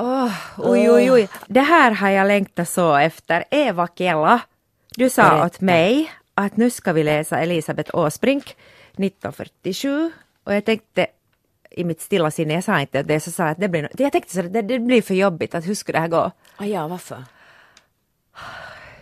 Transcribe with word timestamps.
Oh, 0.00 0.32
oj, 0.58 0.90
oj, 0.90 1.12
oj. 1.12 1.28
Det 1.46 1.60
här 1.60 1.90
har 1.90 2.08
jag 2.10 2.26
längtat 2.26 2.68
så 2.68 2.96
efter. 2.96 3.44
Eva 3.50 3.88
Kella, 3.98 4.40
du 4.96 5.10
sa 5.10 5.22
Berätta. 5.22 5.46
åt 5.46 5.60
mig 5.60 6.12
att 6.34 6.56
nu 6.56 6.70
ska 6.70 6.92
vi 6.92 7.02
läsa 7.04 7.38
Elisabeth 7.40 7.94
Åsbrink 7.96 8.56
1947 8.92 10.12
och 10.44 10.54
jag 10.54 10.64
tänkte 10.64 11.06
i 11.70 11.84
mitt 11.84 12.00
stilla 12.00 12.30
sinne, 12.30 12.54
jag 12.54 12.64
sa 12.64 12.80
inte 12.80 13.02
det, 13.02 13.20
så 13.20 13.30
sa 13.30 13.44
att 13.44 13.58
det 13.58 13.68
blir, 13.68 13.88
jag 13.98 14.12
tänkte 14.12 14.34
så 14.34 14.40
att 14.40 14.52
det, 14.52 14.62
det 14.62 14.78
blir 14.78 15.02
för 15.02 15.14
jobbigt, 15.14 15.54
att 15.54 15.66
hur 15.68 15.74
ska 15.74 15.92
det 15.92 15.98
här 15.98 16.08
gå? 16.08 16.30
Ah, 16.56 16.64
ja, 16.64 16.88
varför? 16.88 17.24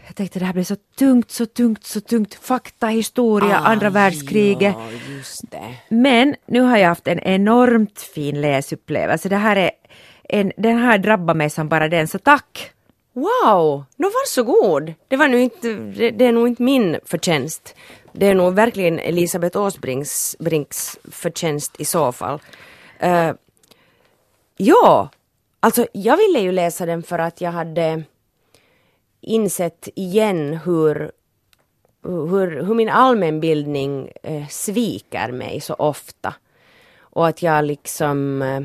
Jag 0.07 0.17
tänkte 0.17 0.39
det 0.39 0.45
här 0.45 0.53
blir 0.53 0.65
så 0.65 0.77
tungt, 0.99 1.31
så 1.31 1.47
tungt, 1.47 1.85
så 1.87 2.01
tungt. 2.01 2.35
Fakta, 2.35 2.87
historia, 2.87 3.57
andra 3.57 3.91
världskriget. 3.91 4.77
Ah, 4.77 4.81
Ja, 4.91 5.13
just 5.17 5.51
det. 5.51 5.75
Men 5.89 6.35
nu 6.47 6.61
har 6.61 6.77
jag 6.77 6.89
haft 6.89 7.09
en 7.09 7.19
enormt 7.19 8.01
fin 8.01 8.41
läsupplevelse. 8.41 9.29
Det 9.29 9.37
här 9.37 9.57
är 9.57 9.71
en, 10.29 10.53
den 10.57 10.77
här 10.77 10.99
drabbar 10.99 11.35
mig 11.35 11.51
som 11.51 11.69
bara 11.69 11.89
den, 11.89 12.09
så 12.09 12.19
tack! 12.19 12.73
Wow, 13.13 13.85
nå 13.97 14.09
varsågod. 14.09 14.95
Det 15.09 15.17
var 15.17 15.29
nu 15.29 15.41
inte, 15.41 15.75
det, 15.75 16.11
det 16.11 16.27
är 16.27 16.33
nog 16.33 16.49
inte 16.49 16.63
min 16.63 16.99
förtjänst. 17.05 17.75
Det 18.13 18.27
är 18.27 18.35
nog 18.35 18.55
verkligen 18.55 18.99
Elisabeth 18.99 19.59
Åsbrinks 19.59 20.37
Brinks 20.39 20.99
förtjänst 21.11 21.81
i 21.81 21.85
så 21.85 22.13
fall. 22.13 22.41
Uh, 23.03 23.33
ja, 24.57 25.09
alltså 25.61 25.87
jag 25.93 26.17
ville 26.17 26.41
ju 26.41 26.53
läsa 26.53 26.87
den 26.87 27.03
för 27.03 27.19
att 27.19 27.41
jag 27.41 27.53
hade 27.53 28.03
insett 29.21 29.89
igen 29.95 30.59
hur, 30.65 31.13
hur, 32.03 32.63
hur 32.63 32.75
min 32.75 32.89
allmänbildning 32.89 34.13
eh, 34.23 34.47
sviker 34.49 35.33
mig 35.33 35.61
så 35.61 35.75
ofta. 35.75 36.35
Och 37.01 37.29
att 37.29 37.43
jag 37.43 37.65
liksom 37.65 38.43
eh, 38.43 38.61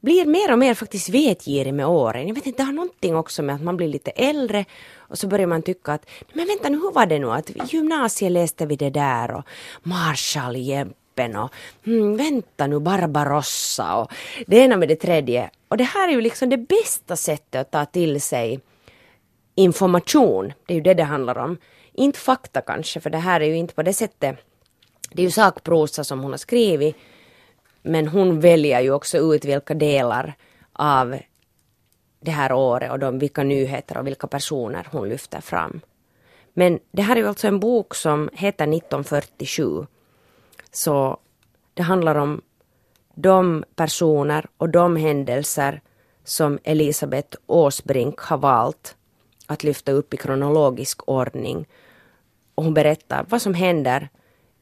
blir 0.00 0.26
mer 0.26 0.52
och 0.52 0.58
mer 0.58 0.74
faktiskt 0.74 1.08
vetgirig 1.08 1.74
med 1.74 1.86
åren. 1.86 2.28
Jag 2.28 2.34
vet 2.34 2.46
inte, 2.46 2.62
det 2.62 2.66
har 2.66 2.72
någonting 2.72 3.16
också 3.16 3.42
med 3.42 3.54
att 3.54 3.62
man 3.62 3.76
blir 3.76 3.88
lite 3.88 4.10
äldre 4.10 4.64
och 4.96 5.18
så 5.18 5.26
börjar 5.26 5.46
man 5.46 5.62
tycka 5.62 5.92
att 5.92 6.06
men 6.32 6.46
vänta 6.46 6.68
nu, 6.68 6.76
hur 6.76 6.92
var 6.92 7.06
det 7.06 7.18
nu 7.18 7.30
att 7.30 7.50
i 7.50 7.62
gymnasiet 7.68 8.32
läste 8.32 8.66
vi 8.66 8.76
det 8.76 8.90
där 8.90 9.30
och 9.30 9.44
Marshall-Jeppen 9.82 11.36
och 11.36 11.50
mm, 11.86 12.16
vänta 12.16 12.66
nu 12.66 12.80
Barbarossa 12.80 13.96
och 13.96 14.12
det 14.46 14.56
ena 14.56 14.76
med 14.76 14.88
det 14.88 14.96
tredje. 14.96 15.50
Och 15.68 15.76
det 15.76 15.84
här 15.84 16.08
är 16.08 16.12
ju 16.12 16.20
liksom 16.20 16.48
det 16.48 16.58
bästa 16.58 17.16
sättet 17.16 17.60
att 17.60 17.70
ta 17.70 17.84
till 17.84 18.20
sig 18.20 18.60
information. 19.54 20.52
Det 20.66 20.74
är 20.74 20.76
ju 20.76 20.82
det 20.82 20.94
det 20.94 21.04
handlar 21.04 21.38
om. 21.38 21.58
Inte 21.92 22.18
fakta 22.18 22.60
kanske, 22.60 23.00
för 23.00 23.10
det 23.10 23.18
här 23.18 23.40
är 23.40 23.44
ju 23.44 23.56
inte 23.56 23.74
på 23.74 23.82
det 23.82 23.92
sättet. 23.92 24.36
Det 25.12 25.22
är 25.22 25.24
ju 25.24 25.30
sakprosa 25.30 26.04
som 26.04 26.20
hon 26.20 26.30
har 26.30 26.38
skrivit. 26.38 26.96
Men 27.82 28.08
hon 28.08 28.40
väljer 28.40 28.80
ju 28.80 28.92
också 28.92 29.18
ut 29.18 29.44
vilka 29.44 29.74
delar 29.74 30.34
av 30.72 31.18
det 32.20 32.30
här 32.30 32.52
året 32.52 32.90
och 32.90 32.98
de, 32.98 33.18
vilka 33.18 33.42
nyheter 33.42 33.98
och 33.98 34.06
vilka 34.06 34.26
personer 34.26 34.88
hon 34.90 35.08
lyfter 35.08 35.40
fram. 35.40 35.80
Men 36.52 36.78
det 36.90 37.02
här 37.02 37.16
är 37.16 37.20
ju 37.20 37.28
alltså 37.28 37.48
en 37.48 37.60
bok 37.60 37.94
som 37.94 38.30
heter 38.32 38.64
1947. 38.64 39.86
Så 40.70 41.16
det 41.74 41.82
handlar 41.82 42.14
om 42.14 42.40
de 43.14 43.64
personer 43.76 44.46
och 44.56 44.68
de 44.68 44.96
händelser 44.96 45.80
som 46.24 46.58
Elisabeth 46.64 47.38
Åsbrink 47.46 48.20
har 48.20 48.38
valt 48.38 48.96
att 49.46 49.64
lyfta 49.64 49.92
upp 49.92 50.14
i 50.14 50.16
kronologisk 50.16 51.08
ordning. 51.08 51.68
Och 52.54 52.64
hon 52.64 52.74
berättar 52.74 53.26
vad 53.28 53.42
som 53.42 53.54
händer 53.54 54.08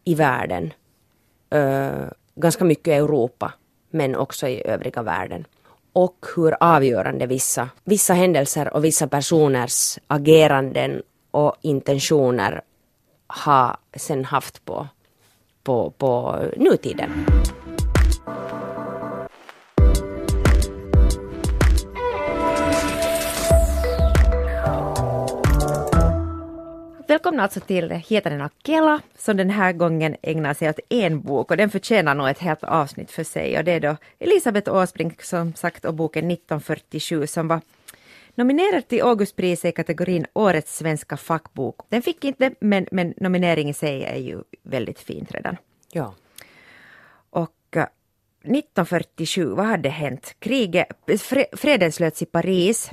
i 0.05 0.14
världen. 0.14 0.72
Eh, 1.50 2.05
Ganska 2.41 2.64
mycket 2.64 2.89
i 2.89 2.92
Europa, 2.92 3.53
men 3.91 4.17
också 4.17 4.48
i 4.48 4.62
övriga 4.67 5.03
världen. 5.03 5.44
Och 5.92 6.27
hur 6.36 6.56
avgörande 6.61 7.27
vissa, 7.27 7.69
vissa 7.84 8.14
händelser 8.14 8.75
och 8.75 8.84
vissa 8.84 9.08
personers 9.08 9.98
ageranden 10.06 11.03
och 11.30 11.56
intentioner 11.62 12.62
har 13.27 13.77
sen 13.97 14.25
haft 14.25 14.64
på, 14.64 14.89
på, 15.63 15.90
på 15.90 16.39
nutiden. 16.57 17.11
Välkomna 27.08 27.42
alltså 27.42 27.61
till 27.61 27.91
Hietanen 27.91 28.41
Akela 28.41 29.01
som 29.19 29.36
den 29.36 29.51
här 29.51 29.73
gången 29.73 30.17
ägnar 30.23 30.55
sig 30.55 30.69
åt 30.69 30.79
en 30.89 31.20
bok 31.20 31.51
och 31.51 31.57
den 31.57 31.70
förtjänar 31.70 32.14
nog 32.14 32.29
ett 32.29 32.39
helt 32.39 32.64
avsnitt 32.64 33.11
för 33.11 33.24
sig 33.24 33.58
och 33.58 33.64
det 33.64 33.73
är 33.73 33.80
då 33.80 33.96
Elisabeth 34.19 34.74
Åsbrink 34.74 35.23
som 35.23 35.55
sagt 35.55 35.85
och 35.85 35.95
boken 35.95 36.30
1947 36.30 37.27
som 37.27 37.48
var 37.48 37.61
nominerad 38.35 38.89
till 38.89 39.02
Augustpriset 39.02 39.69
i 39.69 39.73
kategorin 39.73 40.27
Årets 40.33 40.79
svenska 40.79 41.17
fackbok. 41.17 41.80
Den 41.89 42.02
fick 42.02 42.24
inte 42.24 42.55
men, 42.61 42.86
men 42.92 43.14
nomineringen 43.17 43.70
i 43.70 43.75
sig 43.75 44.05
är 44.05 44.19
ju 44.19 44.42
väldigt 44.63 44.98
fint 45.01 45.33
redan. 45.33 45.57
Ja. 45.92 46.14
Och 47.30 47.77
eh, 47.77 47.83
1947, 48.42 49.45
vad 49.45 49.67
hade 49.67 49.89
hänt? 49.89 50.36
Kriget, 50.39 50.89
fre- 51.07 51.57
freden 51.57 51.92
slöts 51.92 52.23
i 52.23 52.27
Paris 52.27 52.90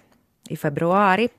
i 0.49 0.57
februari. 0.57 1.29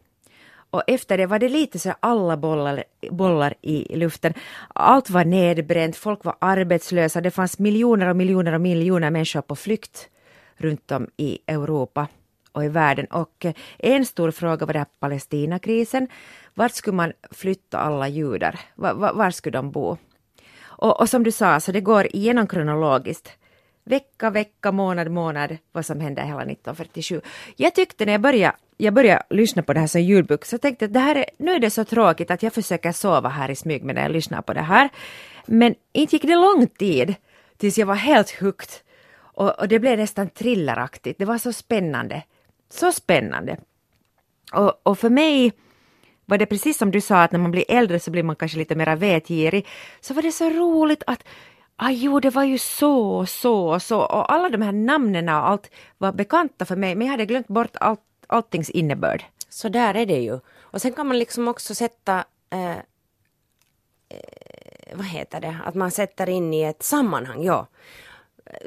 Och 0.70 0.82
efter 0.86 1.18
det 1.18 1.26
var 1.26 1.38
det 1.38 1.48
lite 1.48 1.78
så 1.78 1.94
alla 2.00 2.36
bollar, 2.36 2.84
bollar 3.10 3.54
i 3.62 3.96
luften. 3.96 4.34
Allt 4.74 5.10
var 5.10 5.24
nedbränt, 5.24 5.96
folk 5.96 6.24
var 6.24 6.36
arbetslösa, 6.38 7.20
det 7.20 7.30
fanns 7.30 7.58
miljoner 7.58 8.08
och 8.08 8.16
miljoner 8.16 8.52
och 8.52 8.60
miljoner 8.60 9.10
människor 9.10 9.40
på 9.40 9.56
flykt 9.56 10.08
runt 10.56 10.90
om 10.92 11.10
i 11.16 11.38
Europa 11.46 12.08
och 12.52 12.64
i 12.64 12.68
världen. 12.68 13.06
Och 13.06 13.44
eh, 13.44 13.54
en 13.78 14.06
stor 14.06 14.30
fråga 14.30 14.66
var 14.66 14.72
det 14.72 14.78
här 14.78 14.86
Palestinakrisen. 15.00 16.08
Vart 16.54 16.72
skulle 16.72 16.96
man 16.96 17.12
flytta 17.30 17.78
alla 17.78 18.08
judar? 18.08 18.60
Var, 18.74 18.94
var, 18.94 19.12
var 19.12 19.30
skulle 19.30 19.58
de 19.58 19.70
bo? 19.70 19.96
Och, 20.78 21.00
och 21.00 21.08
som 21.08 21.22
du 21.22 21.32
sa, 21.32 21.60
så 21.60 21.72
det 21.72 21.80
går 21.80 22.06
igenom 22.16 22.46
kronologiskt. 22.46 23.32
Vecka, 23.84 24.30
vecka, 24.30 24.72
månad, 24.72 25.10
månad, 25.10 25.56
vad 25.72 25.86
som 25.86 26.00
hände 26.00 26.22
hela 26.22 26.42
1947. 26.42 27.20
Jag 27.56 27.74
tyckte 27.74 28.04
när 28.04 28.12
jag 28.12 28.20
började, 28.20 28.56
jag 28.76 28.94
började 28.94 29.22
lyssna 29.30 29.62
på 29.62 29.72
det 29.72 29.80
här 29.80 29.86
som 29.86 30.00
ljudbok 30.00 30.44
så 30.44 30.58
tänkte 30.58 30.84
jag 30.84 30.88
att 30.88 30.92
det 30.92 31.00
här 31.00 31.14
är, 31.14 31.24
nu 31.38 31.52
är 31.52 31.58
det 31.58 31.70
så 31.70 31.84
tråkigt 31.84 32.30
att 32.30 32.42
jag 32.42 32.52
försöker 32.52 32.92
sova 32.92 33.28
här 33.28 33.50
i 33.50 33.56
smyg 33.56 33.84
medan 33.84 34.02
jag 34.02 34.12
lyssnar 34.12 34.42
på 34.42 34.52
det 34.54 34.60
här. 34.60 34.88
Men 35.46 35.74
inte 35.92 36.16
gick 36.16 36.22
det 36.22 36.36
lång 36.36 36.66
tid 36.66 37.14
tills 37.56 37.78
jag 37.78 37.86
var 37.86 37.94
helt 37.94 38.30
hooked. 38.30 38.68
Och, 39.18 39.60
och 39.60 39.68
det 39.68 39.78
blev 39.78 39.98
nästan 39.98 40.28
thrilleraktigt. 40.28 41.18
Det 41.18 41.24
var 41.24 41.38
så 41.38 41.52
spännande. 41.52 42.22
Så 42.70 42.92
spännande. 42.92 43.56
Och, 44.52 44.80
och 44.82 44.98
för 44.98 45.10
mig 45.10 45.52
var 46.24 46.38
det 46.38 46.46
precis 46.46 46.78
som 46.78 46.90
du 46.90 47.00
sa 47.00 47.22
att 47.22 47.32
när 47.32 47.38
man 47.38 47.50
blir 47.50 47.64
äldre 47.68 48.00
så 48.00 48.10
blir 48.10 48.22
man 48.22 48.36
kanske 48.36 48.58
lite 48.58 48.74
mer 48.74 48.96
vetgirig. 48.96 49.66
Så 50.00 50.14
var 50.14 50.22
det 50.22 50.32
så 50.32 50.50
roligt 50.50 51.02
att 51.06 51.24
Ah, 51.78 51.90
jo, 51.90 52.20
det 52.20 52.30
var 52.30 52.44
ju 52.44 52.58
så, 52.58 53.26
så, 53.26 53.80
så 53.80 54.00
och 54.00 54.32
alla 54.32 54.48
de 54.48 54.62
här 54.62 54.72
namnen 54.72 55.28
och 55.28 55.34
allt 55.34 55.70
var 55.98 56.12
bekanta 56.12 56.64
för 56.64 56.76
mig 56.76 56.94
men 56.94 57.06
jag 57.06 57.12
hade 57.12 57.26
glömt 57.26 57.48
bort 57.48 57.76
allt, 57.80 58.00
alltings 58.26 58.70
innebörd. 58.70 59.24
Så 59.48 59.68
där 59.68 59.94
är 59.94 60.06
det 60.06 60.20
ju. 60.20 60.38
Och 60.60 60.82
sen 60.82 60.92
kan 60.92 61.06
man 61.06 61.18
liksom 61.18 61.48
också 61.48 61.74
sätta 61.74 62.24
eh, 62.50 62.76
eh, 64.08 64.94
vad 64.94 65.06
heter 65.06 65.40
det, 65.40 65.58
att 65.64 65.74
man 65.74 65.90
sätter 65.90 66.28
in 66.28 66.54
i 66.54 66.62
ett 66.62 66.82
sammanhang, 66.82 67.44
ja. 67.44 67.66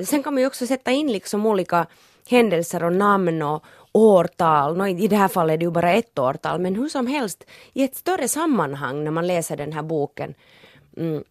Sen 0.03 0.23
kan 0.23 0.33
man 0.33 0.41
ju 0.41 0.47
också 0.47 0.67
sätta 0.67 0.91
in 0.91 1.11
liksom 1.11 1.45
olika 1.45 1.87
händelser 2.29 2.83
och 2.83 2.93
namn 2.93 3.41
och 3.41 3.63
årtal. 3.91 4.77
no, 4.77 4.87
I 4.87 5.07
det 5.07 5.15
här 5.15 5.27
fallet 5.27 5.53
är 5.53 5.57
det 5.57 5.65
ju 5.65 5.71
bara 5.71 5.93
ett 5.93 6.19
årtal, 6.19 6.59
men 6.59 6.75
hur 6.75 6.89
som 6.89 7.07
helst 7.07 7.45
i 7.73 7.83
ett 7.83 7.95
större 7.95 8.27
sammanhang 8.27 9.03
när 9.03 9.11
man 9.11 9.27
läser 9.27 9.57
den 9.57 9.73
här 9.73 9.81
boken. 9.81 10.33
Mm. 10.97 11.23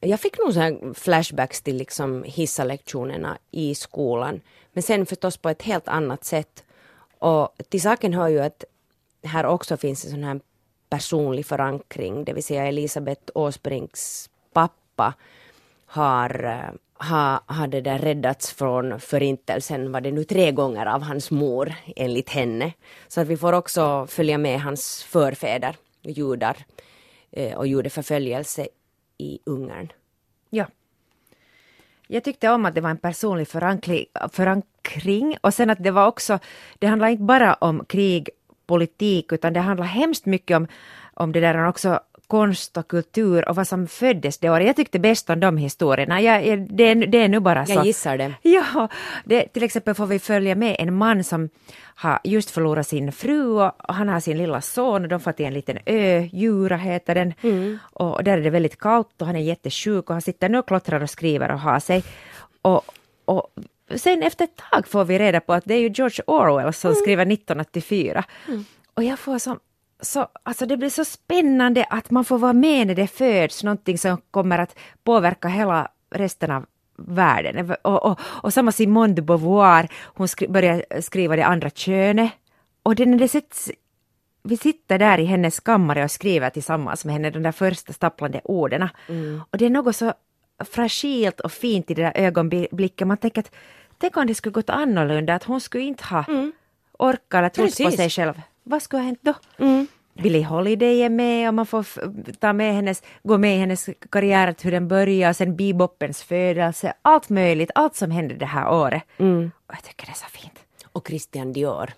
Jag 0.00 0.20
fick 0.20 0.38
nog 0.38 0.52
så 0.54 0.60
här 0.60 0.94
flashbacks 0.94 1.62
till 1.62 1.76
liksom 1.76 2.24
hissa-lektionerna 2.26 3.38
i 3.50 3.74
skolan, 3.74 4.40
men 4.72 4.82
sen 4.82 5.06
förstås 5.06 5.36
på 5.36 5.48
ett 5.48 5.62
helt 5.62 5.88
annat 5.88 6.24
sätt. 6.24 6.64
Och 7.22 7.54
till 7.68 7.82
saken 7.82 8.14
hör 8.14 8.28
ju 8.28 8.40
att 8.40 8.64
här 9.24 9.46
också 9.46 9.76
finns 9.76 10.04
en 10.04 10.10
sån 10.10 10.24
här 10.24 10.40
personlig 10.88 11.46
förankring, 11.46 12.24
det 12.24 12.32
vill 12.32 12.44
säga 12.44 12.66
Elisabeth 12.66 13.22
Åsbrinks 13.34 14.30
pappa 14.52 15.14
har, 15.86 16.44
eh, 16.44 16.74
har, 16.94 17.40
har 17.46 17.66
det 17.66 17.80
där 17.80 17.98
räddats 17.98 18.52
från 18.52 19.00
förintelsen, 19.00 19.92
var 19.92 20.00
det 20.00 20.10
nu 20.10 20.24
tre 20.24 20.52
gånger 20.52 20.86
av 20.86 21.02
hans 21.02 21.30
mor 21.30 21.74
enligt 21.96 22.30
henne. 22.30 22.72
Så 23.08 23.20
att 23.20 23.26
vi 23.26 23.36
får 23.36 23.52
också 23.52 24.06
följa 24.06 24.38
med 24.38 24.60
hans 24.60 25.02
förfäder, 25.02 25.76
judar 26.02 26.56
eh, 27.30 27.56
och 27.56 27.66
judeförföljelse 27.66 28.68
i 29.18 29.38
Ungern. 29.44 29.92
Ja. 30.50 30.66
Jag 32.12 32.24
tyckte 32.24 32.50
om 32.50 32.64
att 32.64 32.74
det 32.74 32.80
var 32.80 32.90
en 32.90 32.96
personlig 32.96 33.48
förankring, 34.32 35.36
och 35.40 35.54
sen 35.54 35.70
att 35.70 35.82
det 35.82 35.90
var 35.90 36.06
också, 36.06 36.38
det 36.78 36.86
handlar 36.86 37.08
inte 37.08 37.22
bara 37.22 37.54
om 37.54 37.84
krig, 37.84 38.30
politik, 38.66 39.32
utan 39.32 39.52
det 39.52 39.60
handlar 39.60 39.86
hemskt 39.86 40.26
mycket 40.26 40.56
om, 40.56 40.66
om 41.14 41.32
det 41.32 41.40
där 41.40 41.68
också 41.68 42.00
konst 42.32 42.76
och 42.76 42.88
kultur 42.88 43.48
och 43.48 43.56
vad 43.56 43.68
som 43.68 43.86
föddes 43.86 44.38
det 44.38 44.50
året. 44.50 44.66
Jag 44.66 44.76
tyckte 44.76 44.98
bäst 44.98 45.30
om 45.30 45.40
de 45.40 45.56
historierna. 45.56 46.20
Jag, 46.20 46.46
jag, 46.46 46.76
det, 46.76 46.84
är, 46.84 46.94
det 46.94 47.18
är 47.18 47.28
nu 47.28 47.40
bara 47.40 47.66
så. 47.66 47.72
Jag 47.72 47.86
gissar 47.86 48.18
det. 48.18 48.34
Ja, 48.42 48.88
det, 49.24 49.46
till 49.52 49.62
exempel 49.62 49.94
får 49.94 50.06
vi 50.06 50.18
följa 50.18 50.54
med 50.54 50.76
en 50.78 50.94
man 50.94 51.24
som 51.24 51.48
har 51.94 52.20
just 52.24 52.50
förlorat 52.50 52.86
sin 52.86 53.12
fru 53.12 53.42
och 53.62 53.72
han 53.78 54.08
har 54.08 54.20
sin 54.20 54.38
lilla 54.38 54.60
son 54.60 55.02
och 55.02 55.08
de 55.08 55.20
får 55.20 55.32
till 55.32 55.46
en 55.46 55.54
liten 55.54 55.78
ö, 55.86 56.28
Djura 56.32 56.76
heter 56.76 57.14
den. 57.14 57.34
Mm. 57.42 57.78
Och 57.92 58.24
där 58.24 58.38
är 58.38 58.42
det 58.42 58.50
väldigt 58.50 58.78
kallt 58.78 59.20
och 59.20 59.26
han 59.26 59.36
är 59.36 59.40
jättesjuk 59.40 60.10
och 60.10 60.14
han 60.14 60.22
sitter 60.22 60.48
nu 60.48 60.58
och 60.58 60.66
klottrar 60.68 61.02
och 61.02 61.10
skriver 61.10 61.52
och 61.52 61.60
har 61.60 61.80
sig. 61.80 62.04
Och, 62.62 62.82
och 63.24 63.46
sen 63.96 64.22
efter 64.22 64.44
ett 64.44 64.56
tag 64.70 64.88
får 64.88 65.04
vi 65.04 65.18
reda 65.18 65.40
på 65.40 65.52
att 65.52 65.64
det 65.64 65.74
är 65.74 65.80
ju 65.80 65.88
George 65.94 66.24
Orwell 66.26 66.72
som 66.72 66.90
Mm. 66.90 67.00
skriver 67.02 67.22
1984. 67.26 68.24
Och 68.94 69.02
jag 69.02 69.18
får 69.18 69.38
som 69.38 69.58
så, 70.02 70.28
alltså 70.42 70.66
det 70.66 70.76
blir 70.76 70.90
så 70.90 71.04
spännande 71.04 71.84
att 71.84 72.10
man 72.10 72.24
får 72.24 72.38
vara 72.38 72.52
med 72.52 72.86
när 72.86 72.94
det 72.94 73.06
föds, 73.06 73.62
någonting 73.62 73.98
som 73.98 74.20
kommer 74.30 74.58
att 74.58 74.78
påverka 75.04 75.48
hela 75.48 75.88
resten 76.10 76.50
av 76.50 76.66
världen. 76.96 77.74
Och, 77.82 78.04
och, 78.06 78.20
och 78.22 78.52
samma 78.52 78.72
Simone 78.72 79.14
de 79.14 79.22
Beauvoir, 79.22 79.88
hon 80.04 80.28
skri, 80.28 80.48
börjar 80.48 81.00
skriva 81.00 81.36
det 81.36 81.46
andra 81.46 81.70
könet. 81.70 82.32
Och 82.82 82.94
det, 82.94 83.06
när 83.06 83.18
det 83.18 83.28
sätts, 83.28 83.70
vi 84.42 84.56
sitter 84.56 84.98
där 84.98 85.18
i 85.18 85.24
hennes 85.24 85.60
kammare 85.60 86.04
och 86.04 86.10
skriver 86.10 86.50
tillsammans 86.50 87.04
med 87.04 87.12
henne 87.12 87.30
de 87.30 87.42
där 87.42 87.52
första 87.52 87.92
stapplande 87.92 88.40
orden. 88.44 88.88
Och 89.50 89.58
det 89.58 89.66
är 89.66 89.70
något 89.70 89.96
så 89.96 90.12
fragilt 90.64 91.40
och 91.40 91.52
fint 91.52 91.90
i 91.90 91.94
det 91.94 92.02
där 92.02 92.12
ögonblicket. 92.14 93.06
Man 93.06 93.16
tänker 93.16 93.40
att 93.40 93.50
tänk 93.98 94.16
om 94.16 94.26
det 94.26 94.34
skulle 94.34 94.52
gått 94.52 94.70
annorlunda, 94.70 95.34
att 95.34 95.44
hon 95.44 95.60
skulle 95.60 95.84
inte 95.84 96.04
ha 96.04 96.24
orkat 96.98 97.34
eller 97.38 97.48
trott 97.48 97.90
på 97.90 97.90
sig 97.96 98.10
själv. 98.10 98.40
Vad 98.62 98.82
skulle 98.82 99.02
ha 99.02 99.06
hänt 99.06 99.20
då? 99.22 99.34
Mm. 99.58 99.86
Billie 100.14 100.42
Holiday 100.42 101.02
är 101.02 101.08
med 101.08 101.48
och 101.48 101.54
man 101.54 101.66
får 101.66 101.86
ta 102.32 102.52
med 102.52 102.74
hennes, 102.74 103.02
gå 103.22 103.38
med 103.38 103.56
i 103.56 103.58
hennes 103.58 103.88
karriär, 104.10 104.54
hur 104.62 104.70
den 104.70 104.88
börjar, 104.88 105.30
och 105.30 105.36
sen 105.36 105.56
bebopens 105.56 106.22
födelse, 106.22 106.92
allt 107.02 107.28
möjligt, 107.28 107.70
allt 107.74 107.96
som 107.96 108.10
hände 108.10 108.34
det 108.34 108.46
här 108.46 108.72
året. 108.72 109.02
Och 109.66 109.74
jag 109.74 109.84
tycker 109.84 110.06
det 110.06 110.12
är 110.12 110.14
så 110.14 110.26
fint. 110.26 110.58
Och 110.92 111.08
Christian 111.08 111.52
Dior. 111.52 111.92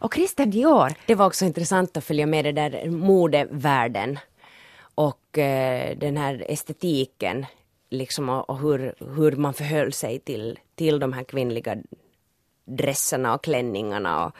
Och 0.00 0.14
Christian 0.14 0.50
Dior, 0.50 0.92
Det 1.06 1.14
var 1.14 1.26
också 1.26 1.44
intressant 1.44 1.96
att 1.96 2.04
följa 2.04 2.26
med 2.26 2.44
det 2.44 2.52
där 2.52 2.90
modevärlden 2.90 4.18
och 4.94 5.38
eh, 5.38 5.96
den 5.96 6.16
här 6.16 6.44
estetiken 6.48 7.46
liksom 7.90 8.28
och, 8.28 8.50
och 8.50 8.58
hur, 8.58 8.94
hur 9.16 9.32
man 9.32 9.54
förhöll 9.54 9.92
sig 9.92 10.18
till, 10.18 10.58
till 10.74 10.98
de 10.98 11.12
här 11.12 11.24
kvinnliga 11.24 11.76
dresserna 12.64 13.34
och 13.34 13.44
klänningarna 13.44 14.26
och, 14.26 14.32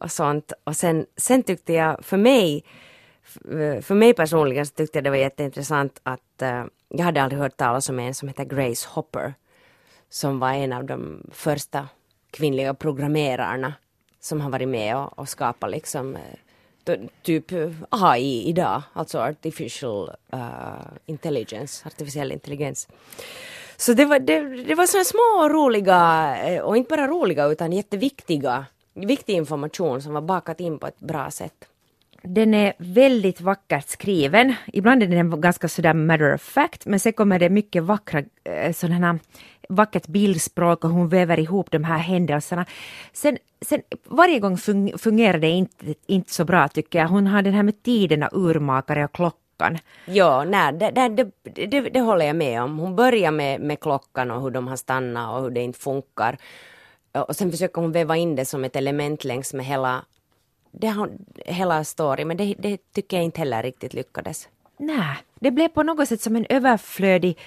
och 0.00 0.12
sånt. 0.12 0.52
Och 0.64 0.76
sen, 0.76 1.06
sen 1.16 1.42
tyckte 1.42 1.72
jag, 1.72 2.04
för 2.04 2.16
mig, 2.16 2.64
för 3.82 3.94
mig 3.94 4.14
personligen 4.14 4.66
så 4.66 4.74
tyckte 4.74 4.98
jag 4.98 5.04
det 5.04 5.10
var 5.10 5.16
jätteintressant 5.16 6.00
att 6.02 6.42
uh, 6.42 6.64
jag 6.88 7.04
hade 7.04 7.22
aldrig 7.22 7.40
hört 7.40 7.56
talas 7.56 7.88
om 7.88 7.98
en 7.98 8.14
som 8.14 8.28
heter 8.28 8.44
Grace 8.44 8.88
Hopper 8.90 9.34
som 10.08 10.38
var 10.38 10.52
en 10.52 10.72
av 10.72 10.84
de 10.84 11.26
första 11.32 11.88
kvinnliga 12.30 12.74
programmerarna 12.74 13.74
som 14.20 14.40
har 14.40 14.50
varit 14.50 14.68
med 14.68 14.96
och, 14.96 15.18
och 15.18 15.28
skapat 15.28 15.70
liksom 15.70 16.16
eh, 16.16 17.00
typ 17.22 17.52
AI 17.88 18.48
idag, 18.48 18.82
alltså 18.92 19.18
artificial 19.18 20.10
uh, 20.34 20.40
intelligence, 21.06 21.86
artificiell 21.86 22.32
intelligens. 22.32 22.88
Så 23.76 23.92
det 23.92 24.04
var, 24.04 24.18
det, 24.18 24.40
det 24.64 24.74
var 24.74 24.86
sådana 24.86 25.04
små 25.04 25.48
roliga, 25.48 26.64
och 26.64 26.76
inte 26.76 26.88
bara 26.88 27.06
roliga 27.06 27.46
utan 27.46 27.72
jätteviktiga, 27.72 28.66
viktig 28.94 29.34
information 29.34 30.02
som 30.02 30.12
var 30.12 30.20
bakat 30.20 30.60
in 30.60 30.78
på 30.78 30.86
ett 30.86 31.00
bra 31.00 31.30
sätt. 31.30 31.54
den 32.22 32.54
är 32.54 32.72
väldigt 32.78 33.40
vackert 33.40 33.88
skriven. 33.88 34.54
Ibland 34.72 35.02
är 35.02 35.06
den 35.06 35.40
ganska 35.40 35.68
sådär 35.68 35.94
matter 35.94 36.34
of 36.34 36.40
fact, 36.42 36.86
men 36.86 37.00
sen 37.00 37.12
kommer 37.12 37.38
det 37.38 37.48
mycket 37.50 37.82
vackra 37.82 38.22
eh, 38.44 38.72
sådana 38.72 39.18
vackert 39.68 40.06
bildspråk 40.06 40.84
och 40.84 40.90
hon 40.90 41.08
väver 41.08 41.40
ihop 41.40 41.70
de 41.70 41.84
här 41.84 41.98
händelserna. 41.98 42.66
Sen, 43.12 43.38
sen 43.62 43.82
varje 44.04 44.38
gång 44.38 44.56
fun, 44.58 44.98
fungerar 44.98 45.38
det 45.38 45.48
inte, 45.48 45.94
inte 46.06 46.34
så 46.34 46.44
bra 46.44 46.68
tycker 46.68 46.98
jag. 46.98 47.08
Hon 47.08 47.26
har 47.26 47.42
den 47.42 47.54
här 47.54 47.62
med 47.62 47.82
tiderna, 47.82 48.28
urmakare 48.32 49.04
och 49.04 49.12
klockan. 49.12 49.78
Ja, 50.06 50.44
nej, 50.44 50.72
det, 50.72 50.90
det, 50.90 51.08
det, 51.08 51.66
det, 51.66 51.80
det 51.80 52.00
håller 52.00 52.26
jag 52.26 52.36
med 52.36 52.62
om. 52.62 52.78
Hon 52.78 52.96
börjar 52.96 53.30
med, 53.30 53.60
med 53.60 53.80
klockan 53.80 54.30
och 54.30 54.42
hur 54.42 54.50
de 54.50 54.68
har 54.68 54.76
stannat 54.76 55.34
och 55.34 55.42
hur 55.42 55.50
det 55.50 55.60
inte 55.60 55.78
funkar. 55.78 56.36
Och 57.12 57.36
sen 57.36 57.50
försöker 57.50 57.80
hon 57.82 57.92
väva 57.92 58.16
in 58.16 58.36
det 58.36 58.44
som 58.44 58.64
ett 58.64 58.76
element 58.76 59.24
längs 59.24 59.54
med 59.54 59.66
hela, 59.66 60.04
det 60.72 60.86
har, 60.86 61.10
hela 61.46 61.84
story, 61.84 62.24
men 62.24 62.36
det, 62.36 62.54
det 62.58 62.78
tycker 62.92 63.16
jag 63.16 63.24
inte 63.24 63.38
heller 63.38 63.62
riktigt 63.62 63.94
lyckades. 63.94 64.48
Nej, 64.76 65.16
det 65.40 65.50
blev 65.50 65.68
på 65.68 65.82
något 65.82 66.08
sätt 66.08 66.20
som 66.20 66.36
en 66.36 66.46
överflödig 66.48 67.38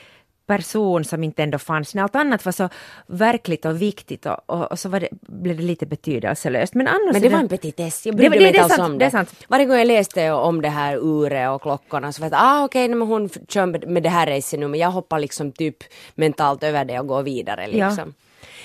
person 0.46 1.04
som 1.04 1.24
inte 1.24 1.44
ändå 1.44 1.60
fanns. 1.60 1.96
När 1.96 2.04
allt 2.04 2.16
annat 2.16 2.46
var 2.46 2.52
så 2.52 2.70
verkligt 3.08 3.66
och 3.66 3.82
viktigt 3.82 4.26
och, 4.26 4.38
och, 4.46 4.72
och 4.72 4.80
så 4.80 4.90
var 4.90 5.00
det, 5.00 5.08
blev 5.22 5.58
det 5.58 5.64
lite 5.64 5.86
betydelselöst. 5.86 6.74
Men 6.74 6.88
annars... 6.88 7.02
Men 7.04 7.14
så 7.14 7.20
det 7.20 7.30
var 7.30 7.40
en 7.40 7.48
petitess, 7.50 8.06
jag 8.06 8.16
Det- 8.16 8.18
brydde 8.30 8.36
det- 8.36 8.40
mig 8.42 8.52
det 8.52 8.58
inte 8.62 8.74
alls 8.74 8.80
om 8.92 8.98
det 8.98 9.10
det. 9.10 9.26
Varje 9.48 9.66
gång 9.66 9.78
jag 9.78 9.88
läste 9.88 10.32
om 10.32 10.62
det 10.62 10.70
här 10.70 10.98
uret 10.98 11.50
och 11.50 11.62
klockorna 11.62 12.12
så 12.14 12.22
var 12.22 12.30
jag 12.30 12.40
ah 12.42 12.64
okej, 12.66 12.88
men 12.90 13.08
hon 13.08 13.30
kör 13.48 13.66
med, 13.66 14.04
det 14.04 14.10
här 14.10 14.28
racet 14.28 14.60
nu 14.60 14.68
men 14.68 14.80
jag 14.80 14.92
hoppar 14.92 15.20
liksom 15.20 15.52
typ 15.52 15.78
mentalt 16.16 16.64
över 16.64 16.86
det 16.86 17.00
och 17.00 17.08
går 17.08 17.24
vidare 17.24 17.78
Ja. 17.78 17.96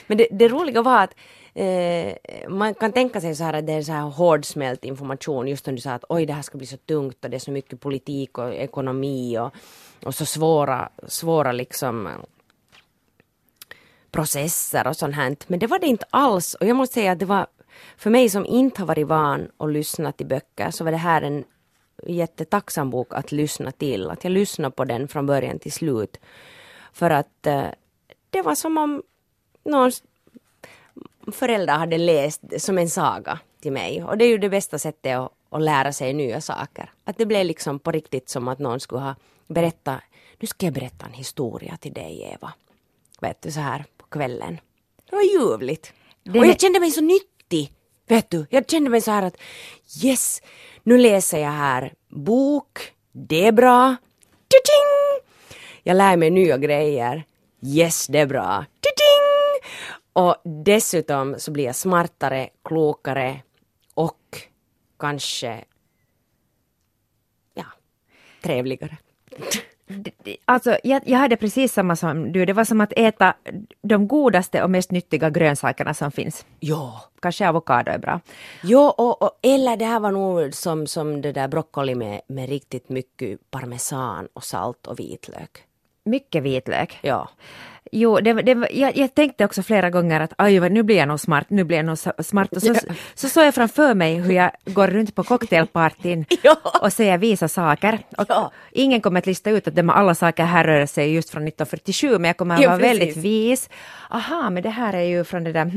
Men 0.06 0.18
det, 0.18 0.28
det 0.30 0.48
roliga 0.48 0.82
var 0.82 1.02
att 1.02 1.14
eh, 1.54 2.14
man 2.48 2.74
kan 2.74 2.92
tänka 2.92 3.20
sig 3.20 3.34
så 3.34 3.44
här 3.44 3.52
att 3.52 3.66
det 3.66 3.72
är 3.72 3.82
så 3.82 3.92
här 3.92 4.02
hårdsmält 4.02 4.84
information 4.84 5.48
just 5.48 5.64
som 5.64 5.74
du 5.74 5.80
sa 5.80 5.92
att 5.92 6.04
oj 6.08 6.26
det 6.26 6.32
här 6.32 6.42
ska 6.42 6.58
bli 6.58 6.66
så 6.66 6.76
tungt 6.76 7.24
och 7.24 7.30
det 7.30 7.36
är 7.36 7.40
så 7.40 7.50
mycket 7.50 7.80
politik 7.80 8.38
och 8.38 8.54
ekonomi 8.54 9.38
och, 9.38 9.54
och 10.04 10.14
så 10.14 10.26
svåra, 10.26 10.88
svåra 11.06 11.52
liksom 11.52 12.08
processer 14.10 14.86
och 14.86 14.96
sånt 14.96 15.14
här. 15.14 15.36
Men 15.46 15.58
det 15.58 15.66
var 15.66 15.78
det 15.78 15.86
inte 15.86 16.06
alls. 16.10 16.54
Och 16.54 16.66
jag 16.66 16.76
måste 16.76 16.94
säga 16.94 17.12
att 17.12 17.18
det 17.18 17.26
var 17.26 17.46
för 17.96 18.10
mig 18.10 18.30
som 18.30 18.46
inte 18.46 18.80
har 18.80 18.86
varit 18.86 19.06
van 19.06 19.50
att 19.56 19.72
lyssna 19.72 20.12
till 20.12 20.26
böcker 20.26 20.70
så 20.70 20.84
var 20.84 20.90
det 20.90 20.96
här 20.96 21.22
en 21.22 21.44
jättetacksam 22.06 22.90
bok 22.90 23.14
att 23.14 23.32
lyssna 23.32 23.72
till. 23.72 24.10
Att 24.10 24.24
jag 24.24 24.30
lyssnade 24.30 24.74
på 24.74 24.84
den 24.84 25.08
från 25.08 25.26
början 25.26 25.58
till 25.58 25.72
slut. 25.72 26.20
För 26.92 27.10
att 27.10 27.46
eh, 27.46 27.64
det 28.30 28.42
var 28.42 28.54
som 28.54 28.78
om 28.78 29.02
någon 29.68 29.92
föräldrar 31.32 31.78
hade 31.78 31.98
läst 31.98 32.42
som 32.58 32.78
en 32.78 32.90
saga 32.90 33.38
till 33.60 33.72
mig. 33.72 34.04
Och 34.04 34.18
det 34.18 34.24
är 34.24 34.28
ju 34.28 34.38
det 34.38 34.48
bästa 34.48 34.78
sättet 34.78 35.16
att, 35.16 35.32
att 35.50 35.62
lära 35.62 35.92
sig 35.92 36.12
nya 36.12 36.40
saker. 36.40 36.90
Att 37.04 37.18
det 37.18 37.26
blev 37.26 37.46
liksom 37.46 37.78
på 37.78 37.90
riktigt 37.90 38.28
som 38.28 38.48
att 38.48 38.58
någon 38.58 38.80
skulle 38.80 39.00
ha 39.00 39.14
berättat, 39.46 40.00
nu 40.38 40.46
ska 40.46 40.66
jag 40.66 40.74
berätta 40.74 41.06
en 41.06 41.12
historia 41.12 41.76
till 41.76 41.92
dig 41.92 42.22
Eva. 42.34 42.52
Vet 43.20 43.42
du, 43.42 43.50
så 43.50 43.60
här 43.60 43.84
på 43.96 44.06
kvällen. 44.06 44.60
Det 45.10 45.16
var 45.16 45.22
ljuvligt. 45.22 45.92
Det 46.22 46.38
och 46.38 46.46
jag 46.46 46.60
kände 46.60 46.80
mig 46.80 46.90
så 46.90 47.00
nyttig. 47.00 47.72
Vet 48.08 48.30
du, 48.30 48.46
jag 48.50 48.70
kände 48.70 48.90
mig 48.90 49.00
så 49.00 49.10
här 49.10 49.22
att 49.22 49.36
yes, 50.04 50.42
nu 50.82 50.98
läser 50.98 51.38
jag 51.38 51.50
här 51.50 51.92
bok, 52.08 52.92
det 53.12 53.46
är 53.46 53.52
bra. 53.52 53.96
Tjing! 54.50 55.28
Jag 55.82 55.96
lär 55.96 56.16
mig 56.16 56.30
nya 56.30 56.58
grejer. 56.58 57.24
Yes, 57.62 58.06
det 58.06 58.18
är 58.18 58.26
bra. 58.26 58.64
Tjing! 58.82 59.07
Och 60.12 60.36
dessutom 60.44 61.34
så 61.38 61.50
blir 61.50 61.64
jag 61.64 61.76
smartare, 61.76 62.48
klokare 62.64 63.40
och 63.94 64.18
kanske 64.98 65.64
ja, 67.54 67.64
trevligare. 68.42 68.96
Alltså, 70.44 70.78
jag, 70.84 71.02
jag 71.06 71.18
hade 71.18 71.36
precis 71.36 71.72
samma 71.72 71.96
som 71.96 72.32
du. 72.32 72.44
Det 72.44 72.52
var 72.52 72.64
som 72.64 72.80
att 72.80 72.92
äta 72.96 73.34
de 73.82 74.08
godaste 74.08 74.62
och 74.62 74.70
mest 74.70 74.90
nyttiga 74.90 75.30
grönsakerna 75.30 75.94
som 75.94 76.12
finns. 76.12 76.46
Ja. 76.60 77.04
Kanske 77.20 77.48
avokado 77.48 77.90
är 77.90 77.98
bra. 77.98 78.20
Jo, 78.62 78.80
och, 78.80 79.22
och, 79.22 79.38
eller 79.42 79.76
det 79.76 79.84
här 79.84 80.00
var 80.00 80.12
nog 80.12 80.54
som, 80.54 80.86
som 80.86 81.22
det 81.22 81.32
där 81.32 81.48
broccoli 81.48 81.94
med, 81.94 82.20
med 82.26 82.48
riktigt 82.48 82.88
mycket 82.88 83.50
parmesan 83.50 84.28
och 84.32 84.44
salt 84.44 84.86
och 84.86 84.98
vitlök. 84.98 85.64
Mycket 86.04 86.42
vitlök. 86.42 86.98
Ja. 87.02 87.28
Jo, 87.92 88.20
det, 88.20 88.32
det, 88.32 88.68
jag, 88.70 88.96
jag 88.96 89.14
tänkte 89.14 89.44
också 89.44 89.62
flera 89.62 89.90
gånger 89.90 90.20
att 90.20 90.32
aj, 90.38 90.60
nu 90.70 90.82
blir 90.82 90.96
jag 90.96 91.08
nog 91.08 91.20
smart, 91.20 91.44
nu 91.50 91.64
blir 91.64 91.76
jag 91.76 91.86
nog 91.86 91.98
smart. 92.18 92.52
Och 92.52 92.62
så, 92.62 92.72
Ja. 92.72 92.94
så 93.14 93.28
såg 93.28 93.44
jag 93.44 93.54
framför 93.54 93.94
mig 93.94 94.14
hur 94.14 94.32
jag 94.34 94.50
går 94.64 94.86
runt 94.86 95.14
på 95.14 95.22
cocktailpartyn 95.24 96.24
Ja. 96.42 96.56
och 96.82 96.92
säger 96.92 97.18
visa 97.18 97.48
saker. 97.48 97.98
Och 98.16 98.24
Ja. 98.28 98.52
Ingen 98.72 99.00
kommer 99.00 99.18
att 99.18 99.26
lista 99.26 99.50
ut 99.50 99.68
att 99.68 99.74
de 99.74 99.90
alla 99.90 100.14
saker 100.14 100.44
härrör 100.44 100.86
sig 100.86 101.14
just 101.14 101.30
från 101.30 101.42
1947, 101.42 102.18
men 102.18 102.24
jag 102.24 102.36
kommer 102.36 102.54
att 102.54 102.64
vara 102.66 102.78
precis. 102.78 102.90
väldigt 102.90 103.16
vis. 103.16 103.68
Aha, 104.10 104.50
men 104.50 104.62
det 104.62 104.70
här 104.70 104.92
är 104.94 105.02
ju 105.02 105.24
från 105.24 105.44
det 105.44 105.52
där. 105.52 105.70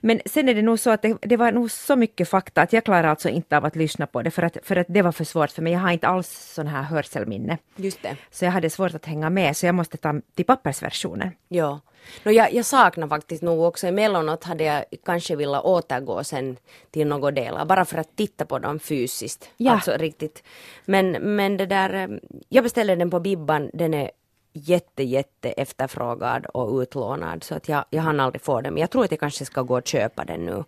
Men 0.00 0.20
sen 0.26 0.48
är 0.48 0.54
det 0.54 0.62
nog 0.62 0.78
så 0.80 0.90
att 0.90 1.02
det, 1.02 1.16
det 1.20 1.36
var 1.36 1.52
nog 1.52 1.70
så 1.70 1.96
mycket 1.96 2.28
fakta 2.28 2.62
att 2.62 2.72
jag 2.72 2.84
klarar 2.84 3.08
alltså 3.08 3.28
inte 3.28 3.56
av 3.56 3.64
att 3.64 3.76
lyssna 3.76 4.06
på 4.06 4.22
det 4.22 4.30
för 4.30 4.42
att, 4.42 4.56
för 4.62 4.76
att 4.76 4.86
det 4.88 5.02
var 5.02 5.12
för 5.12 5.24
svårt 5.24 5.50
för 5.50 5.62
mig. 5.62 5.72
Jag 5.72 5.80
har 5.80 5.90
inte 5.90 6.08
alls 6.08 6.52
sån 6.54 6.66
här 6.66 6.82
hörselminne. 6.82 7.58
Just 7.76 8.02
det. 8.02 8.16
Så 8.30 8.44
jag 8.44 8.52
hade 8.52 8.70
svårt 8.70 8.94
att 8.94 9.06
hänga 9.06 9.30
med, 9.30 9.56
så 9.56 9.66
jag 9.66 9.74
måste 9.74 9.96
ta 9.96 10.14
till 10.34 10.44
pappersversion. 10.44 11.15
Situationen. 11.16 11.32
Ja. 11.48 11.80
No, 12.24 12.30
jag, 12.30 12.52
jag 12.52 12.64
saknar 12.64 13.08
faktiskt 13.08 13.42
nog 13.42 13.60
också, 13.60 13.86
emellanåt 13.86 14.44
hade 14.44 14.64
jag 14.64 14.84
kanske 15.04 15.36
velat 15.36 15.64
återgå 15.64 16.24
sen 16.24 16.56
till 16.90 17.06
några 17.06 17.30
delar, 17.30 17.64
bara 17.64 17.84
för 17.84 17.98
att 17.98 18.16
titta 18.16 18.44
på 18.44 18.58
dem 18.58 18.78
fysiskt. 18.78 19.50
Ja. 19.56 19.72
Alltså 19.72 19.92
riktigt. 19.92 20.42
Men, 20.84 21.12
men 21.12 21.56
det 21.56 21.66
där, 21.66 21.94
eh, 21.94 22.08
jag 22.48 22.64
beställde 22.64 22.96
den 22.96 23.10
på 23.10 23.20
Bibban, 23.20 23.70
den 23.72 23.94
är 23.94 24.10
jätte, 24.52 25.02
jätte 25.02 25.50
efterfrågad 25.50 26.46
och 26.46 26.80
utlånad 26.80 27.44
så 27.44 27.54
att 27.54 27.68
jag, 27.68 27.84
jag 27.90 28.02
hann 28.02 28.20
aldrig 28.20 28.42
få 28.42 28.60
den. 28.60 28.74
Men 28.74 28.80
jag 28.80 28.90
tror 28.90 29.04
att 29.04 29.10
jag 29.10 29.20
kanske 29.20 29.44
ska 29.44 29.62
gå 29.62 29.78
och 29.78 29.86
köpa 29.86 30.24
den 30.24 30.46
nu. 30.46 30.64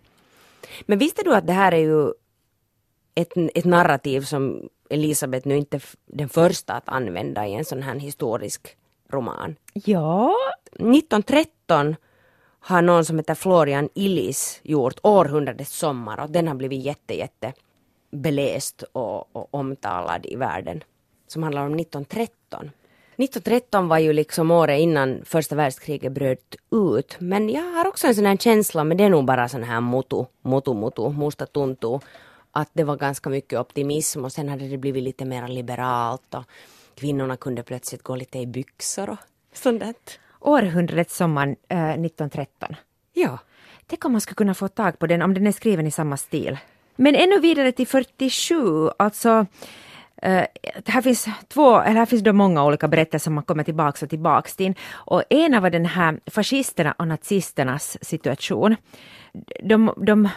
Men 0.85 0.99
visste 0.99 1.23
du 1.23 1.35
att 1.35 1.47
det 1.47 1.53
här 1.53 1.71
är 1.71 1.77
ju 1.77 2.13
ett, 3.15 3.31
ett 3.55 3.65
narrativ 3.65 4.21
som 4.21 4.69
Elisabeth 4.89 5.47
nu 5.47 5.57
inte 5.57 5.79
den 6.05 6.29
första 6.29 6.73
att 6.73 6.89
använda 6.89 7.47
i 7.47 7.53
en 7.53 7.65
sån 7.65 7.83
här 7.83 7.95
historisk 7.95 8.77
roman. 9.09 9.55
Ja, 9.73 10.35
1913 10.71 11.95
har 12.59 12.81
någon 12.81 13.05
som 13.05 13.17
heter 13.17 13.35
Florian 13.35 13.89
Illis 13.93 14.59
gjort 14.63 14.99
Århundradets 15.03 15.77
sommar 15.77 16.19
och 16.19 16.29
den 16.29 16.47
har 16.47 16.55
blivit 16.55 16.85
jätte, 16.85 17.17
jätte 17.17 17.53
beläst 18.11 18.83
och, 18.91 19.35
och 19.35 19.53
omtalad 19.53 20.25
i 20.25 20.35
världen. 20.35 20.83
Som 21.27 21.43
handlar 21.43 21.65
om 21.65 21.79
1913. 21.79 22.71
1913 23.19 23.87
var 23.87 23.97
ju 23.97 24.13
liksom 24.13 24.51
året 24.51 24.79
innan 24.79 25.21
första 25.25 25.55
världskriget 25.55 26.11
bröt 26.11 26.55
ut. 26.71 27.15
Men 27.19 27.49
jag 27.49 27.63
har 27.63 27.87
också 27.87 28.07
en 28.07 28.15
sån 28.15 28.25
här 28.25 28.37
känsla, 28.37 28.83
men 28.83 28.97
det 28.97 29.03
är 29.03 29.09
nog 29.09 29.25
bara 29.25 29.49
sån 29.49 29.63
här 29.63 29.81
motu, 29.81 30.25
motu, 30.41 30.73
motu, 30.73 31.09
musta 31.09 31.45
tuntu. 31.45 31.99
Att 32.51 32.69
det 32.73 32.83
var 32.83 32.95
ganska 32.95 33.29
mycket 33.29 33.59
optimism 33.59 34.25
och 34.25 34.31
sen 34.31 34.49
hade 34.49 34.67
det 34.67 34.77
blivit 34.77 35.03
lite 35.03 35.25
mer 35.25 35.47
liberalt 35.47 36.33
och 36.33 36.43
kvinnorna 36.99 37.37
kunde 37.37 37.63
plötsligt 37.63 38.03
gå 38.03 38.15
lite 38.15 38.37
i 38.39 38.47
byxor 38.47 39.09
och 39.09 39.17
sånt 39.53 39.79
där. 39.79 39.93
århundradets 40.39 41.15
sommar 41.15 41.47
eh, 41.69 41.89
1913. 41.89 42.75
Ja. 43.13 43.37
Tänk 43.87 44.05
om 44.05 44.11
man 44.11 44.21
skulle 44.21 44.35
kunna 44.35 44.53
få 44.53 44.67
tag 44.67 44.99
på 44.99 45.07
den 45.07 45.21
om 45.21 45.33
den 45.33 45.47
är 45.47 45.51
skriven 45.51 45.87
i 45.87 45.91
samma 45.91 46.17
stil. 46.17 46.57
Men 46.95 47.15
ännu 47.15 47.39
vidare 47.39 47.71
till 47.71 47.87
47, 47.87 48.89
alltså 48.97 49.45
Uh, 50.25 50.43
här 50.85 51.01
finns 51.01 51.27
två, 51.47 51.79
eller 51.79 51.95
här 51.95 52.05
finns 52.05 52.23
då 52.23 52.33
många 52.33 52.65
olika 52.65 52.87
berättelser 52.87 53.23
som 53.23 53.33
man 53.33 53.43
kommer 53.43 53.63
tillbaks 53.63 54.03
och 54.03 54.09
tillbaks 54.09 54.55
till. 54.55 54.73
Och 54.91 55.23
ena 55.29 55.59
var 55.59 55.69
den 55.69 55.85
här 55.85 56.19
fascisterna 56.25 56.91
och 56.97 57.07
nazisternas 57.07 57.97
situation. 58.01 58.75
De, 59.63 59.93
de 59.97 60.29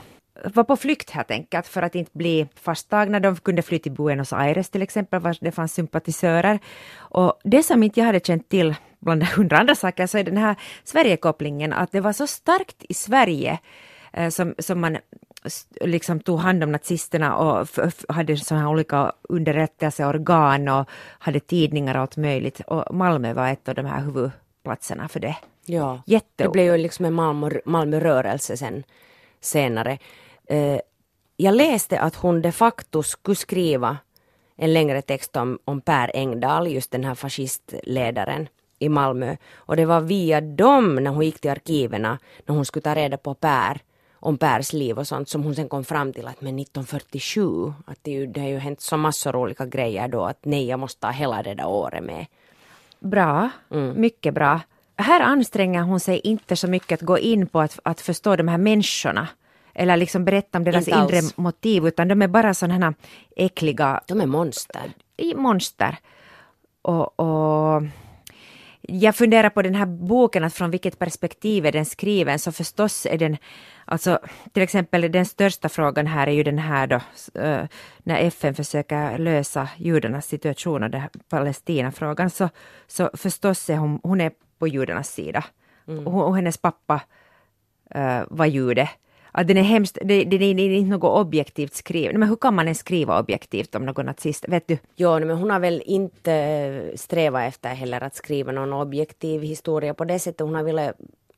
var 0.54 0.64
på 0.64 0.76
flykt 0.76 1.10
helt 1.10 1.30
enkelt 1.30 1.66
för 1.66 1.82
att 1.82 1.94
inte 1.94 2.10
bli 2.14 2.48
fasttagna. 2.54 3.20
De 3.20 3.36
kunde 3.36 3.62
fly 3.62 3.78
till 3.78 3.92
Buenos 3.92 4.32
Aires 4.32 4.68
till 4.68 4.82
exempel, 4.82 5.20
var 5.20 5.36
det 5.40 5.52
fanns 5.52 5.74
sympatisörer. 5.74 6.58
Och 6.96 7.40
det 7.44 7.62
som 7.62 7.82
inte 7.82 8.00
jag 8.00 8.06
hade 8.06 8.20
känt 8.20 8.48
till, 8.48 8.74
bland 9.00 9.22
hundra 9.36 9.58
andra 9.58 9.74
saker, 9.74 10.06
så 10.06 10.18
är 10.18 10.24
den 10.24 10.36
här 10.36 10.56
Sverigekopplingen, 10.84 11.72
att 11.72 11.92
det 11.92 12.00
var 12.00 12.12
så 12.12 12.26
starkt 12.26 12.76
i 12.88 12.94
Sverige 12.94 13.58
eh, 14.12 14.28
som, 14.28 14.54
som 14.58 14.80
man 14.80 14.96
liksom 15.80 16.20
tog 16.20 16.38
hand 16.38 16.64
om 16.64 16.72
nazisterna 16.72 17.36
och 17.36 17.68
hade 18.08 18.36
sådana 18.36 18.64
här 18.64 18.70
olika 18.72 19.12
underrättelseorgan 19.22 20.68
och 20.68 20.88
hade 21.18 21.40
tidningar 21.40 21.94
och 21.94 22.00
allt 22.00 22.16
möjligt. 22.16 22.60
Och 22.60 22.94
Malmö 22.94 23.32
var 23.32 23.48
ett 23.48 23.68
av 23.68 23.74
de 23.74 23.86
här 23.86 24.00
huvudplatserna 24.00 25.08
för 25.08 25.20
det. 25.20 25.36
Ja, 25.66 26.02
Jätte- 26.06 26.44
det 26.44 26.48
blev 26.48 26.66
ju 26.66 26.78
liksom 26.82 27.04
en 27.04 27.12
Malmö, 27.12 27.50
Malmörörelse 27.64 28.56
sen 28.56 28.82
senare. 29.44 29.99
Eh, 30.46 30.80
jag 31.37 31.54
läste 31.54 32.00
att 32.00 32.14
hon 32.16 32.42
de 32.42 32.52
facto 32.52 33.02
skulle 33.02 33.37
skriva 33.37 33.96
en 34.56 34.72
längre 34.72 35.02
text 35.02 35.37
om, 35.37 35.58
om 35.64 35.80
Per 35.80 36.11
Engdahl, 36.16 36.68
just 36.68 36.90
den 36.90 37.04
här 37.04 37.14
fascistledaren 37.14 38.49
i 38.78 38.88
Malmö. 38.88 39.37
Och 39.54 39.76
det 39.76 39.84
var 39.84 40.00
via 40.00 40.40
dem, 40.40 40.94
när 40.94 41.11
hon 41.11 41.25
gick 41.25 41.40
till 41.40 41.50
arkiverna, 41.50 42.18
när 42.46 42.54
hon 42.54 42.64
skulle 42.64 42.82
ta 42.82 42.94
reda 42.94 43.16
på 43.16 43.34
Per, 43.34 43.80
om 44.14 44.38
Pers 44.38 44.72
liv 44.72 44.99
och 44.99 45.06
sånt, 45.06 45.28
som 45.28 45.42
hon 45.42 45.54
sen 45.54 45.68
kom 45.68 45.84
fram 45.84 46.12
till 46.12 46.26
att 46.26 46.40
men 46.40 46.58
1947, 46.58 47.72
att 47.87 47.99
det, 48.02 48.11
ju, 48.11 48.26
det 48.26 48.40
har 48.40 48.49
ju 48.49 48.58
hänt 48.58 48.80
så 48.80 48.96
massor 48.96 49.37
olika 49.37 49.66
grejer 49.66 50.08
då, 50.08 50.25
att 50.25 50.38
nej, 50.44 50.66
jag 50.66 50.78
måste 50.78 51.00
ta 51.00 51.11
hela 51.11 51.42
det 51.42 51.54
där 51.54 51.66
året 51.66 52.04
med. 52.04 52.26
Bra, 53.00 53.50
Mm. 53.70 54.00
mycket 54.00 54.34
bra. 54.34 54.61
Här 55.02 55.21
anstränger 55.21 55.82
hon 55.82 56.00
sig 56.00 56.21
inte 56.25 56.56
så 56.56 56.68
mycket 56.68 57.02
att 57.02 57.06
gå 57.06 57.18
in 57.18 57.47
på 57.47 57.61
att, 57.61 57.78
att 57.85 58.00
förstå 58.00 58.37
de 58.37 58.49
här 58.49 58.59
människorna 58.59 59.28
eller 59.75 59.97
liksom 59.97 60.25
berätta 60.25 60.59
om 60.59 60.64
deras 60.64 60.88
inre 60.88 61.21
motiv, 61.37 61.87
utan 61.87 62.09
de 62.09 62.23
är 62.23 62.28
bara 62.28 62.54
sådana 62.54 62.87
här 62.87 62.94
äckliga 63.37 64.00
De 64.06 64.21
är 64.21 64.26
monster. 64.26 64.92
monster. 65.37 65.97
Och, 66.82 67.21
och 67.21 67.82
jag 68.80 69.16
funderar 69.16 69.50
på 69.50 69.62
den 69.62 69.75
här 69.75 69.87
boken, 69.87 70.44
att 70.44 70.54
från 70.54 70.71
vilket 70.71 70.99
perspektiv 70.99 71.66
är 71.66 71.73
den 71.73 71.85
skriven, 71.85 72.38
så 72.38 72.52
förstås 72.52 73.06
är 73.06 73.18
den, 73.18 73.37
alltså 73.85 74.18
till 74.52 74.62
exempel 74.62 75.12
den 75.12 75.26
största 75.26 75.68
frågan 75.68 76.06
här 76.06 76.26
är 76.26 76.32
ju 76.32 76.42
den 76.42 76.59
här 76.59 76.87
då, 76.87 77.00
när 78.02 78.16
FN 78.18 78.54
försöker 78.54 79.18
lösa 79.18 79.68
judarnas 79.76 80.26
situation 80.26 80.82
och 80.82 80.90
den 80.90 81.00
här 81.00 81.11
Palestinafrågan, 81.28 82.30
så, 82.30 82.49
så 82.87 83.11
förstås 83.14 83.71
är 83.71 83.76
hon, 83.76 84.00
hon 84.02 84.21
är 84.21 84.32
på 84.62 84.69
judarnas 84.69 85.14
sida. 85.14 85.45
Och, 86.07 86.26
och 86.26 86.37
hennes 86.37 86.57
pappa 86.57 87.00
uh, 87.97 88.23
var 88.28 88.47
jude. 88.47 88.88
Att 89.33 89.49
den 89.49 89.57
är 89.57 89.62
hemskt, 89.62 89.99
det, 90.04 90.25
det, 90.25 90.38
det 90.38 90.45
är 90.45 90.59
inte 90.59 90.90
något 90.90 91.26
objektivt 91.26 91.75
skrivet. 91.75 92.19
Men 92.19 92.28
hur 92.28 92.37
kan 92.37 92.54
man 92.54 92.66
ens 92.66 92.78
skriva 92.78 93.21
objektivt 93.21 93.75
om 93.75 93.87
någon 93.87 94.07
nazist? 94.07 94.45
Vet 94.49 94.69
du? 94.69 94.78
Ja, 94.97 95.19
men 95.19 95.37
hon 95.37 95.50
har 95.50 95.61
väl 95.61 95.83
inte 95.87 96.92
strävat 96.95 97.49
efter 97.49 97.75
heller 97.75 98.02
att 98.02 98.14
skriva 98.14 98.52
någon 98.52 98.73
objektiv 98.73 99.42
historia 99.42 99.95
på 99.95 100.04
det 100.04 100.19
sättet. 100.19 100.47
Hon 100.47 100.54
har 100.54 100.62
velat 100.62 100.95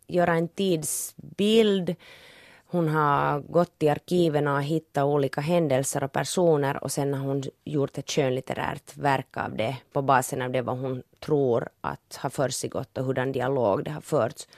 göra 0.07 0.35
en 0.35 0.49
tidsbild. 0.49 1.95
Hon 2.75 2.89
har 2.89 3.41
gått 3.41 3.83
i 3.83 3.89
arkiven 3.89 4.49
och 4.49 4.63
hittat 4.63 5.05
olika 5.05 5.41
händelser 5.41 6.05
och 6.05 6.13
personer 6.13 6.85
och 6.85 6.93
sen 6.93 7.15
har 7.15 7.27
hon 7.27 7.43
gjort 7.65 7.99
ett 7.99 8.11
skönlitterärt 8.11 8.97
verk 8.97 9.37
av 9.37 9.57
det 9.57 9.77
på 9.93 10.03
basen 10.03 10.43
av 10.43 10.51
det 10.51 10.63
vad 10.63 10.79
hon 10.79 11.03
tror 11.21 11.69
att 11.81 12.17
har 12.17 12.31
försiggått 12.31 12.99
och 12.99 13.05
hurdan 13.05 13.33
dialog 13.33 13.85
det 13.85 13.91
har 13.91 14.01
förts. 14.01 14.49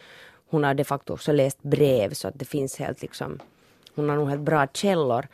Hon 0.50 0.64
har 0.64 0.74
de 0.74 0.84
facto 0.84 1.12
också 1.12 1.32
läst 1.32 1.62
brev 1.62 2.12
så 2.12 2.28
att 2.28 2.38
det 2.38 2.44
finns 2.44 2.78
helt 2.78 3.02
liksom, 3.02 3.38
hon 3.94 4.08
har 4.08 4.16
nog 4.16 4.28
helt 4.28 4.42
bra 4.42 4.66
källor. 4.66 5.26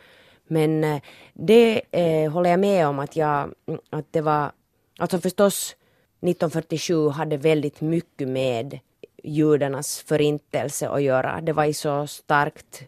Men 0.47 0.83
eh, 0.83 1.01
det 1.33 1.81
eh, 1.91 2.31
håller 2.31 2.49
jag 2.49 2.59
med 2.59 2.87
om 2.87 2.99
att 2.99 3.15
jag, 3.15 3.53
att 3.89 4.13
det 4.13 4.21
var, 4.21 4.51
alltså 4.97 5.19
förstås 5.19 5.75
1947 6.21 7.09
hade 7.09 7.37
väldigt 7.37 7.81
mycket 7.81 8.27
med 8.27 8.79
judarnas 9.23 9.99
förintelse 9.99 10.89
att 10.89 11.03
göra. 11.03 11.41
Det 11.41 11.53
var 11.53 11.65
i 11.65 11.73
så 11.73 12.07
starkt 12.07 12.83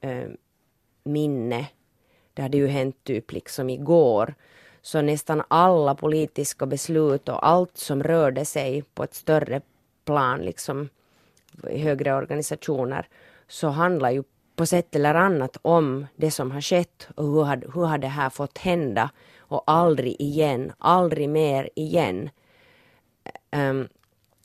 eh, 0.00 0.28
minne. 1.04 1.66
Det 2.34 2.42
hade 2.42 2.56
ju 2.56 2.66
hänt 2.66 3.04
typ 3.04 3.32
liksom 3.32 3.70
igår. 3.70 4.34
Så 4.82 5.02
nästan 5.02 5.42
alla 5.48 5.94
politiska 5.94 6.66
beslut 6.66 7.28
och 7.28 7.46
allt 7.46 7.76
som 7.76 8.02
rörde 8.02 8.44
sig 8.44 8.82
på 8.82 9.04
ett 9.04 9.14
större 9.14 9.60
plan, 10.04 10.40
liksom 10.40 10.88
i 11.70 11.78
högre 11.78 12.14
organisationer, 12.14 13.08
så 13.48 13.68
handlar 13.68 14.10
ju 14.10 14.22
på 14.56 14.66
sätt 14.66 14.94
eller 14.94 15.14
annat 15.14 15.56
om 15.62 16.06
det 16.16 16.30
som 16.30 16.50
har 16.50 16.60
skett 16.60 17.08
och 17.14 17.24
hur 17.24 17.42
har, 17.42 17.56
hur 17.74 17.84
har 17.84 17.98
det 17.98 18.08
här 18.08 18.30
fått 18.30 18.58
hända 18.58 19.10
och 19.38 19.62
aldrig 19.66 20.16
igen, 20.18 20.72
aldrig 20.78 21.28
mer 21.28 21.70
igen. 21.74 22.30
Um, 23.56 23.88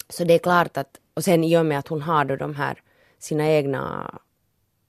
så 0.09 0.23
det 0.23 0.33
är 0.33 0.39
klart 0.39 0.77
att, 0.77 0.99
och 1.13 1.23
sen 1.23 1.43
i 1.43 1.57
och 1.57 1.65
med 1.65 1.79
att 1.79 1.87
hon 1.87 2.01
har 2.01 2.25
då 2.25 2.35
de 2.35 2.55
här 2.55 2.81
sina 3.19 3.47
egna 3.47 4.13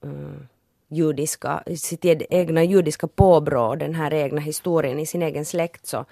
uh, 0.05 0.41
judiska, 0.87 1.63
sitt 1.77 2.05
egna 2.05 2.63
judiska 2.63 3.07
påbrå, 3.07 3.75
den 3.75 3.95
här 3.95 4.13
egna 4.13 4.41
historien 4.41 4.99
i 4.99 5.05
sin 5.05 5.21
egen 5.21 5.45
släkt 5.45 5.85
så, 5.85 6.05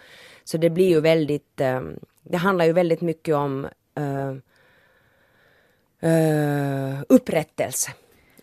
så 0.43 0.57
det 0.57 0.69
blir 0.69 0.89
ju 0.89 1.01
väldigt, 1.01 1.61
ehm, 1.61 1.99
det 2.23 2.37
handlar 2.37 2.65
ju 2.65 2.73
väldigt 2.73 3.01
mycket 3.01 3.35
om 3.35 3.67
uh, 3.99 4.31
uh, 6.09 7.03
upprättelse. 7.09 7.91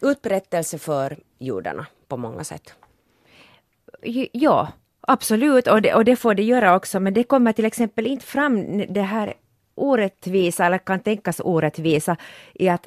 Upprättelse 0.00 0.78
för 0.78 1.18
judarna 1.38 1.86
på 2.08 2.16
många 2.16 2.44
sätt. 2.44 2.74
Ja, 4.32 4.68
absolut, 5.00 5.66
och 5.66 5.82
det, 5.82 5.94
och 5.94 6.04
det 6.04 6.16
får 6.16 6.34
det 6.34 6.42
göra 6.42 6.76
också, 6.76 7.00
men 7.00 7.14
det 7.14 7.24
kommer 7.24 7.52
till 7.52 7.64
exempel 7.64 8.06
inte 8.06 8.26
fram 8.26 8.78
det 8.88 9.02
här 9.02 9.34
orättvisa, 9.74 10.66
eller 10.66 10.78
kan 10.78 11.00
tänkas 11.00 11.40
orättvisa, 11.44 12.16
i 12.54 12.68
att, 12.68 12.86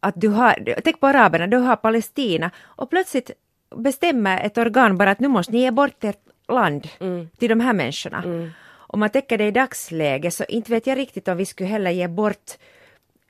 att 0.00 0.14
du 0.16 0.28
har, 0.28 0.80
tänk 0.84 1.00
på 1.00 1.06
araberna, 1.06 1.46
du 1.46 1.56
har 1.56 1.76
Palestina, 1.76 2.50
och 2.60 2.90
plötsligt 2.90 3.30
bestämmer 3.76 4.40
ett 4.40 4.58
organ 4.58 4.98
bara 4.98 5.10
att 5.10 5.20
nu 5.20 5.28
måste 5.28 5.52
ni 5.52 5.60
ge 5.60 5.70
bort 5.70 6.04
ert 6.04 6.20
land 6.48 6.88
till 7.38 7.48
de 7.48 7.60
här 7.60 7.72
människorna. 7.72 8.24
Om 8.92 9.00
man 9.00 9.10
tänker 9.10 9.38
det 9.38 9.46
i 9.46 9.50
dagsläget 9.50 10.34
så 10.34 10.44
inte 10.44 10.70
vet 10.70 10.86
jag 10.86 10.98
riktigt 10.98 11.28
om 11.28 11.36
vi 11.36 11.46
skulle 11.46 11.68
heller 11.68 11.90
ge 11.90 12.08
bort 12.08 12.58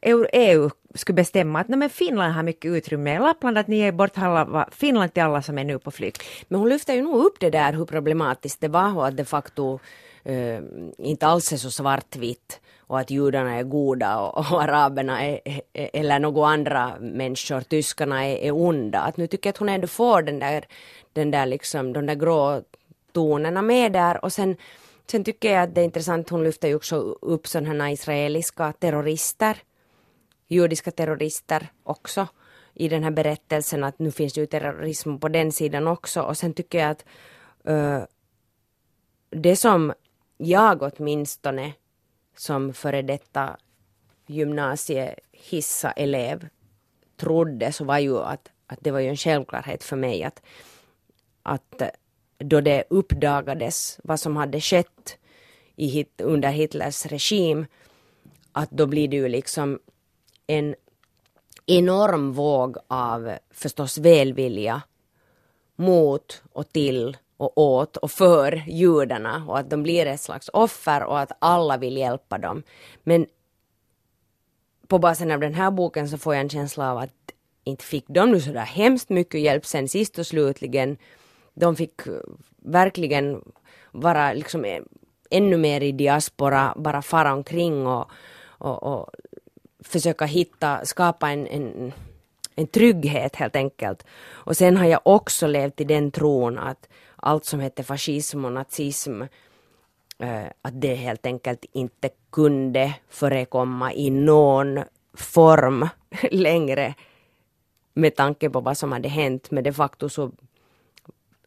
EU, 0.02 0.26
EU 0.32 0.70
skulle 0.94 1.16
bestämma 1.16 1.60
att 1.60 1.68
nej, 1.68 1.78
men 1.78 1.90
Finland 1.90 2.34
har 2.34 2.42
mycket 2.42 2.70
utrymme 2.70 3.14
i 3.14 3.18
Lappland, 3.18 3.58
att 3.58 3.66
ni 3.66 3.76
ger 3.76 3.92
bort 3.92 4.16
halva 4.16 4.68
Finland 4.72 5.14
till 5.14 5.22
alla 5.22 5.42
som 5.42 5.58
är 5.58 5.64
nu 5.64 5.78
på 5.78 5.90
flykt. 5.90 6.22
Men 6.48 6.60
hon 6.60 6.68
lyfter 6.68 6.94
ju 6.94 7.02
nog 7.02 7.24
upp 7.24 7.40
det 7.40 7.50
där 7.50 7.72
hur 7.72 7.84
problematiskt 7.84 8.60
det 8.60 8.68
var 8.68 8.96
och 8.96 9.06
att 9.06 9.16
de 9.16 9.24
facto 9.24 9.80
eh, 10.24 10.60
inte 10.98 11.26
alls 11.26 11.52
är 11.52 11.56
så 11.56 11.70
svartvitt 11.70 12.60
och 12.78 12.98
att 12.98 13.10
judarna 13.10 13.54
är 13.54 13.62
goda 13.62 14.18
och, 14.18 14.38
och 14.38 14.62
araberna 14.62 15.26
är, 15.26 15.40
eller 15.72 16.18
några 16.18 16.46
andra 16.46 16.92
människor, 17.00 17.60
tyskarna 17.60 18.26
är, 18.26 18.36
är 18.36 18.50
onda. 18.50 19.00
Att 19.00 19.16
nu 19.16 19.26
tycker 19.26 19.48
jag 19.48 19.52
att 19.52 19.58
hon 19.58 19.68
ändå 19.68 19.86
får 19.86 20.22
den 20.22 20.38
där, 20.38 20.64
den 21.12 21.30
där 21.30 21.46
liksom, 21.46 21.92
de 21.92 22.06
där 22.06 22.14
grå 22.14 22.62
tonerna 23.12 23.62
med 23.62 23.92
där 23.92 24.24
och 24.24 24.32
sen 24.32 24.56
Sen 25.10 25.24
tycker 25.24 25.52
jag 25.52 25.62
att 25.62 25.74
det 25.74 25.80
är 25.80 25.84
intressant, 25.84 26.28
hon 26.28 26.44
lyfter 26.44 26.68
ju 26.68 26.74
också 26.74 26.96
upp 27.22 27.46
sådana 27.46 27.90
israeliska 27.92 28.72
terrorister, 28.72 29.56
judiska 30.48 30.90
terrorister 30.90 31.68
också 31.82 32.26
i 32.74 32.88
den 32.88 33.04
här 33.04 33.10
berättelsen 33.10 33.84
att 33.84 33.98
nu 33.98 34.10
finns 34.10 34.32
det 34.32 34.40
ju 34.40 34.46
terrorism 34.46 35.18
på 35.18 35.28
den 35.28 35.52
sidan 35.52 35.86
också 35.86 36.22
och 36.22 36.36
sen 36.36 36.54
tycker 36.54 36.78
jag 36.78 36.90
att 36.90 37.04
uh, 37.68 38.04
det 39.30 39.56
som 39.56 39.92
jag 40.42 40.82
åtminstone 40.82 41.72
som 42.36 42.74
före 42.74 43.02
detta 43.02 43.56
gymnasiehissa-elev 44.26 46.48
trodde 47.16 47.72
så 47.72 47.84
var 47.84 47.98
ju 47.98 48.18
att, 48.18 48.50
att 48.66 48.78
det 48.80 48.90
var 48.90 49.00
ju 49.00 49.08
en 49.08 49.16
självklarhet 49.16 49.84
för 49.84 49.96
mig 49.96 50.24
att, 50.24 50.42
att 51.42 51.82
då 52.38 52.60
det 52.60 52.84
uppdagades 52.90 54.00
vad 54.04 54.20
som 54.20 54.36
hade 54.36 54.60
skett 54.60 55.18
i 55.76 55.86
hit, 55.86 56.20
under 56.20 56.50
Hitlers 56.50 57.06
regim 57.06 57.66
att 58.52 58.70
då 58.70 58.86
blir 58.86 59.08
det 59.08 59.16
ju 59.16 59.28
liksom 59.28 59.80
en 60.46 60.74
enorm 61.66 62.32
våg 62.32 62.76
av 62.86 63.32
förstås 63.50 63.98
välvilja 63.98 64.82
mot 65.76 66.42
och 66.52 66.72
till 66.72 67.16
och 67.40 67.58
åt 67.58 67.96
och 67.96 68.10
för 68.10 68.62
judarna 68.66 69.44
och 69.48 69.58
att 69.58 69.70
de 69.70 69.82
blir 69.82 70.06
ett 70.06 70.20
slags 70.20 70.50
offer 70.52 71.02
och 71.02 71.20
att 71.20 71.32
alla 71.38 71.76
vill 71.76 71.96
hjälpa 71.96 72.38
dem. 72.38 72.62
Men 73.02 73.26
på 74.86 74.98
basen 74.98 75.30
av 75.30 75.40
den 75.40 75.54
här 75.54 75.70
boken 75.70 76.08
så 76.08 76.18
får 76.18 76.34
jag 76.34 76.40
en 76.40 76.48
känsla 76.48 76.90
av 76.90 76.98
att 76.98 77.10
inte 77.64 77.84
fick 77.84 78.04
de 78.08 78.30
nu 78.30 78.40
sådär 78.40 78.60
hemskt 78.60 79.08
mycket 79.08 79.40
hjälp 79.40 79.66
sen 79.66 79.88
sist 79.88 80.18
och 80.18 80.26
slutligen. 80.26 80.96
De 81.54 81.76
fick 81.76 82.06
eh, 82.06 82.12
verkligen 82.56 83.44
vara 83.92 84.32
liksom 84.32 84.64
eh, 84.64 84.82
ännu 85.30 85.56
mer 85.56 85.80
i 85.80 85.92
diaspora, 85.92 86.74
bara 86.76 87.02
fara 87.02 87.32
omkring 87.32 87.86
och, 87.86 88.10
och, 88.58 88.82
och 88.82 89.10
försöka 89.84 90.24
hitta, 90.24 90.84
skapa 90.84 91.30
en, 91.30 91.46
en, 91.46 91.92
en 92.54 92.66
trygghet 92.66 93.36
helt 93.36 93.56
enkelt. 93.56 94.06
Och 94.28 94.56
sen 94.56 94.76
har 94.76 94.86
jag 94.86 95.00
också 95.04 95.46
levt 95.46 95.80
i 95.80 95.84
den 95.84 96.10
tron 96.10 96.58
att 96.58 96.88
allt 97.22 97.44
som 97.44 97.60
hette 97.60 97.82
fascism 97.84 98.44
och 98.44 98.52
nazism 98.52 99.22
eh, 100.18 100.46
att 100.62 100.80
det 100.80 100.94
helt 100.94 101.26
enkelt 101.26 101.64
inte 101.72 102.08
kunde 102.32 102.94
förekomma 103.08 103.92
i 103.92 104.10
någon 104.10 104.80
form 105.14 105.88
längre 106.30 106.94
med 107.94 108.16
tanke 108.16 108.50
på 108.50 108.60
vad 108.60 108.78
som 108.78 108.92
hade 108.92 109.08
hänt. 109.08 109.50
Men 109.50 109.64
de 109.64 109.72
facto 109.72 110.08
så 110.08 110.32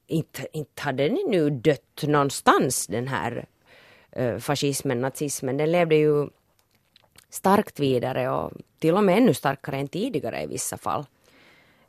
inte, 0.08 0.48
inte 0.54 0.82
hade 0.82 1.10
ni 1.10 1.24
nu 1.28 1.50
dött 1.50 2.04
någonstans 2.04 2.88
den 2.88 3.08
här 3.08 3.46
eh, 4.12 4.38
fascismen, 4.38 5.02
nazismen. 5.02 5.58
Den 5.58 5.72
levde 5.72 5.96
ju 5.96 6.30
starkt 7.30 7.80
vidare 7.80 8.30
och 8.30 8.52
till 8.80 8.96
och 8.96 9.04
med 9.04 9.18
ännu 9.18 9.34
starkare 9.34 9.78
än 9.78 9.88
tidigare 9.88 10.44
i 10.44 10.48
vissa 10.48 10.78
fall. 10.78 11.06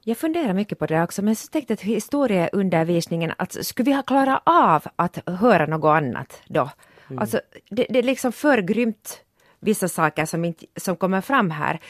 Jag 0.06 0.18
funderar 0.18 0.52
mycket 0.52 0.78
på 0.78 0.86
det 0.86 1.02
också, 1.02 1.22
men 1.22 1.36
så 1.36 1.48
tänkte 1.48 1.72
jag 1.72 1.76
att 1.76 1.82
historieundervisningen, 1.82 3.32
att 3.38 3.66
skulle 3.66 3.90
vi 3.90 3.92
ha 3.92 4.02
klarat 4.02 4.42
av 4.46 4.82
att 4.96 5.18
höra 5.28 5.66
något 5.66 5.96
annat 5.96 6.42
då? 6.46 6.70
Mm. 7.08 7.18
Alltså, 7.18 7.40
det, 7.70 7.86
det, 7.88 7.98
är 7.98 8.02
liksom 8.02 8.32
för 8.32 8.58
grymt 8.58 9.18
vissa 9.60 9.88
saker 9.88 10.24
som, 10.24 10.44
inte, 10.44 10.66
som 10.76 10.96
kommer 10.96 11.20
fram 11.20 11.50
här. 11.50 11.80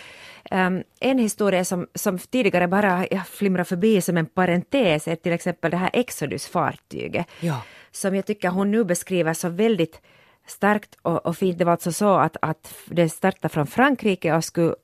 Um, 0.51 0.83
en 1.01 1.19
historia 1.19 1.65
som, 1.65 1.87
som 1.95 2.19
tidigare 2.19 2.69
bara 2.69 3.07
flimrar 3.25 3.65
förbi 3.65 4.01
som 4.01 4.17
en 4.17 4.27
parentes 4.27 5.09
är 5.09 5.17
till 5.17 5.33
exempel 5.33 5.71
det 5.71 5.77
här 5.77 5.91
Exodus-fartyget. 5.93 7.27
Ja. 7.41 7.63
Som 7.91 8.15
jag 8.15 8.27
tycker 8.27 8.49
hon 8.49 8.71
nu 8.71 8.85
beskriver 8.85 9.35
så 9.35 9.49
väldigt 9.49 10.01
starkt 10.47 10.99
och, 11.03 11.27
och 11.27 11.37
fint. 11.37 11.59
Det 11.59 11.65
var 11.65 11.73
alltså 11.73 11.93
så 11.93 12.17
att, 12.17 12.37
att 12.43 12.75
det 12.87 13.09
startade 13.09 13.49
från 13.49 13.67
Frankrike 13.67 14.35
och 14.35 14.45
skulle 14.45 14.75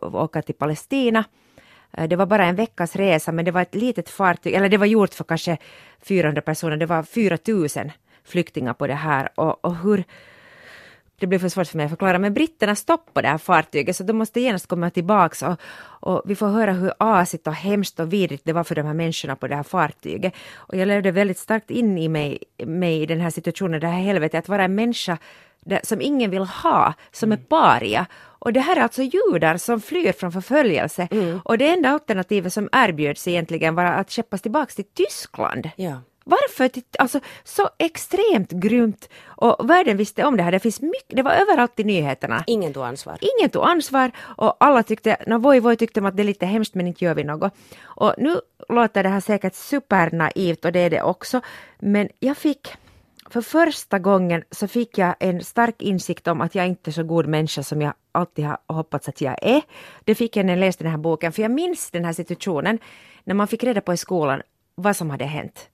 åka 0.00 0.42
till 0.42 0.54
Palestina. 0.54 1.24
Eh, 1.92 2.08
det 2.08 2.16
var 2.16 2.26
bara 2.26 2.46
en 2.46 2.56
veckas 2.56 2.96
resa 2.96 3.32
men 3.32 3.44
det 3.44 3.50
var 3.50 3.62
ett 3.62 3.74
litet 3.74 4.08
fartyg, 4.08 4.54
eller 4.54 4.68
det 4.68 4.76
var 4.76 4.86
gjort 4.86 5.14
för 5.14 5.24
kanske 5.24 5.58
400 6.02 6.42
personer, 6.42 6.76
det 6.76 6.86
var 6.86 7.02
4000 7.02 7.92
flyktingar 8.24 8.74
på 8.74 8.86
det 8.86 8.94
här 8.94 9.28
och, 9.34 9.64
och 9.64 9.76
hur 9.76 10.04
det 11.20 11.26
blir 11.26 11.38
för 11.38 11.48
svårt 11.48 11.66
för 11.66 11.76
mig 11.76 11.84
att 11.84 11.90
förklara, 11.90 12.18
men 12.18 12.34
britterna 12.34 12.74
stoppade 12.74 13.26
det 13.26 13.30
här 13.30 13.38
fartyget 13.38 13.96
så 13.96 14.04
de 14.04 14.12
måste 14.12 14.40
genast 14.40 14.66
komma 14.66 14.90
tillbaks. 14.90 15.42
och, 15.42 15.60
och 16.00 16.22
vi 16.24 16.34
får 16.34 16.46
höra 16.48 16.72
hur 16.72 16.92
asigt 16.98 17.46
och 17.46 17.54
hemskt 17.54 18.00
och 18.00 18.12
vidrigt 18.12 18.44
det 18.44 18.52
var 18.52 18.64
för 18.64 18.74
de 18.74 18.86
här 18.86 18.94
människorna 18.94 19.36
på 19.36 19.46
det 19.46 19.56
här 19.56 19.62
fartyget. 19.62 20.34
Och 20.54 20.76
jag 20.76 20.88
levde 20.88 21.10
väldigt 21.10 21.38
starkt 21.38 21.70
in 21.70 21.98
i 21.98 22.08
mig, 22.08 22.38
mig 22.58 23.02
i 23.02 23.06
den 23.06 23.20
här 23.20 23.30
situationen, 23.30 23.80
det 23.80 23.86
här 23.86 24.00
helvetet, 24.00 24.38
att 24.38 24.48
vara 24.48 24.64
en 24.64 24.74
människa 24.74 25.18
som 25.82 26.00
ingen 26.00 26.30
vill 26.30 26.44
ha, 26.44 26.94
som 27.12 27.32
mm. 27.32 27.38
är 27.38 27.46
paria. 27.46 28.06
Och 28.40 28.52
det 28.52 28.60
här 28.60 28.76
är 28.76 28.80
alltså 28.80 29.02
judar 29.02 29.56
som 29.56 29.80
flyr 29.80 30.12
från 30.12 30.32
förföljelse. 30.32 31.08
Mm. 31.10 31.40
Och 31.44 31.58
det 31.58 31.68
enda 31.68 31.88
alternativet 31.88 32.52
som 32.52 32.68
erbjöds 32.72 33.28
egentligen 33.28 33.74
var 33.74 33.84
att 33.84 34.10
skeppas 34.10 34.42
tillbaka 34.42 34.72
till 34.72 34.84
Tyskland. 34.84 35.70
Ja. 35.76 36.00
Varför? 36.28 36.70
Alltså 36.98 37.20
så 37.44 37.68
extremt 37.78 38.50
grymt. 38.50 39.08
Och 39.26 39.70
världen 39.70 39.96
visste 39.96 40.24
om 40.24 40.36
det 40.36 40.42
här. 40.42 40.52
Det, 40.52 40.58
finns 40.58 40.80
mycket, 40.80 41.16
det 41.16 41.22
var 41.22 41.32
överallt 41.32 41.80
i 41.80 41.84
nyheterna. 41.84 42.44
Ingen 42.46 42.72
tog 42.72 42.84
ansvar. 42.84 43.18
Ingen 43.20 43.50
tog 43.50 43.64
ansvar 43.64 44.10
och 44.18 44.56
alla 44.60 44.82
tyckte, 44.82 45.16
no, 45.26 45.38
voi 45.38 45.60
voi 45.60 45.76
tyckte 45.76 46.00
att 46.00 46.16
det 46.16 46.22
är 46.22 46.24
lite 46.24 46.46
hemskt 46.46 46.74
men 46.74 46.86
inte 46.86 47.04
gör 47.04 47.14
vi 47.14 47.24
något. 47.24 47.54
Och 47.82 48.14
nu 48.18 48.40
låter 48.68 49.02
det 49.02 49.08
här 49.08 49.20
säkert 49.20 49.54
supernaivt 49.54 50.64
och 50.64 50.72
det 50.72 50.80
är 50.80 50.90
det 50.90 51.02
också. 51.02 51.40
Men 51.78 52.08
jag 52.18 52.36
fick 52.36 52.68
för 53.30 53.40
första 53.40 53.98
gången 53.98 54.42
så 54.50 54.68
fick 54.68 54.98
jag 54.98 55.14
en 55.20 55.44
stark 55.44 55.82
insikt 55.82 56.28
om 56.28 56.40
att 56.40 56.54
jag 56.54 56.66
inte 56.66 56.90
är 56.90 56.92
så 56.92 57.02
god 57.02 57.26
människa 57.26 57.62
som 57.62 57.82
jag 57.82 57.92
alltid 58.12 58.44
har 58.44 58.58
hoppats 58.66 59.08
att 59.08 59.20
jag 59.20 59.36
är. 59.42 59.62
Det 60.04 60.14
fick 60.14 60.36
jag 60.36 60.46
när 60.46 60.52
jag 60.52 60.60
läste 60.60 60.84
den 60.84 60.90
här 60.90 60.98
boken, 60.98 61.32
för 61.32 61.42
jag 61.42 61.50
minns 61.50 61.90
den 61.90 62.04
här 62.04 62.12
situationen 62.12 62.78
när 63.24 63.34
man 63.34 63.48
fick 63.48 63.64
reda 63.64 63.80
på 63.80 63.92
i 63.92 63.96
skolan 63.96 64.42
vad 64.74 64.96
som 64.96 65.10
hade 65.10 65.24
hänt 65.24 65.68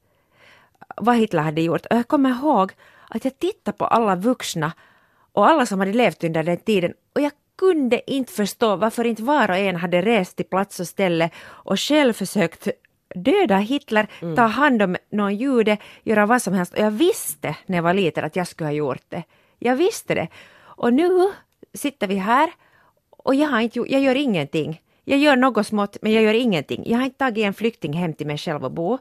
vad 0.96 1.16
Hitler 1.16 1.42
hade 1.42 1.62
gjort. 1.62 1.86
Och 1.86 1.96
jag 1.96 2.08
kommer 2.08 2.30
ihåg 2.30 2.72
att 3.08 3.24
jag 3.24 3.38
tittade 3.38 3.78
på 3.78 3.84
alla 3.86 4.16
vuxna 4.16 4.72
och 5.32 5.48
alla 5.48 5.66
som 5.66 5.80
hade 5.80 5.92
levt 5.92 6.24
under 6.24 6.42
den 6.42 6.56
tiden 6.56 6.94
och 7.14 7.20
jag 7.20 7.32
kunde 7.58 8.12
inte 8.12 8.32
förstå 8.32 8.76
varför 8.76 9.04
inte 9.04 9.22
var 9.22 9.50
och 9.50 9.56
en 9.56 9.76
hade 9.76 10.02
rest 10.02 10.36
till 10.36 10.46
plats 10.46 10.80
och 10.80 10.88
ställe 10.88 11.30
och 11.44 11.80
själv 11.80 12.12
försökt 12.12 12.68
döda 13.14 13.56
Hitler, 13.56 14.06
mm. 14.22 14.36
ta 14.36 14.42
hand 14.42 14.82
om 14.82 14.96
någon 15.10 15.36
jude, 15.36 15.76
göra 16.02 16.26
vad 16.26 16.42
som 16.42 16.54
helst. 16.54 16.72
Och 16.72 16.78
jag 16.78 16.90
visste 16.90 17.56
när 17.66 17.78
jag 17.78 17.82
var 17.82 17.94
liten 17.94 18.24
att 18.24 18.36
jag 18.36 18.46
skulle 18.46 18.68
ha 18.68 18.74
gjort 18.74 19.04
det. 19.08 19.22
Jag 19.58 19.76
visste 19.76 20.14
det. 20.14 20.28
Och 20.58 20.92
nu 20.92 21.32
sitter 21.74 22.06
vi 22.06 22.16
här 22.16 22.50
och 23.10 23.34
jag, 23.34 23.48
har 23.48 23.60
inte, 23.60 23.78
jag 23.78 24.00
gör 24.00 24.14
ingenting. 24.14 24.80
Jag 25.04 25.18
gör 25.18 25.36
något 25.36 25.66
smått 25.66 25.96
men 26.02 26.12
jag 26.12 26.22
gör 26.22 26.34
ingenting. 26.34 26.82
Jag 26.86 26.98
har 26.98 27.04
inte 27.04 27.18
tagit 27.18 27.44
en 27.44 27.54
flykting 27.54 27.92
hem 27.92 28.12
till 28.14 28.26
mig 28.26 28.38
själv 28.38 28.64
och 28.64 28.72
bo. 28.72 28.98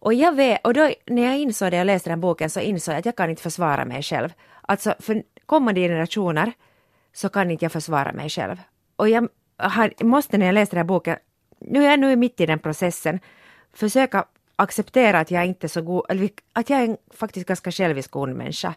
Och 0.00 0.14
jag 0.14 0.32
vet, 0.32 0.66
och 0.66 0.74
då 0.74 0.90
när 1.06 1.22
jag 1.22 1.38
insåg 1.38 1.70
det, 1.70 1.76
jag 1.76 1.86
läste 1.86 2.10
den 2.10 2.20
boken, 2.20 2.50
så 2.50 2.60
insåg 2.60 2.92
jag 2.92 2.98
att 2.98 3.06
jag 3.06 3.16
kan 3.16 3.30
inte 3.30 3.42
försvara 3.42 3.84
mig 3.84 4.02
själv. 4.02 4.32
Alltså 4.62 4.94
för 4.98 5.22
kommande 5.46 5.80
generationer 5.80 6.52
så 7.12 7.28
kan 7.28 7.50
inte 7.50 7.64
jag 7.64 7.72
försvara 7.72 8.12
mig 8.12 8.28
själv. 8.28 8.56
Och 8.96 9.08
jag 9.08 9.28
har, 9.56 10.04
måste 10.04 10.38
när 10.38 10.46
jag 10.46 10.52
läste 10.52 10.76
den 10.76 10.78
här 10.78 10.88
boken, 10.88 11.16
nu 11.58 11.84
är 11.84 11.90
jag 11.90 12.00
nu 12.00 12.16
mitt 12.16 12.40
i 12.40 12.46
den 12.46 12.58
processen, 12.58 13.20
försöka 13.72 14.24
acceptera 14.56 15.20
att 15.20 15.30
jag 15.30 15.46
inte 15.46 15.66
är 15.66 15.68
så 15.68 15.82
god, 15.82 16.06
eller 16.08 16.30
att 16.52 16.70
jag 16.70 16.80
är 16.80 16.84
en 16.84 16.96
faktiskt 17.10 17.46
ganska 17.46 17.72
självisk 17.72 18.16
ond 18.16 18.36
människa. 18.36 18.74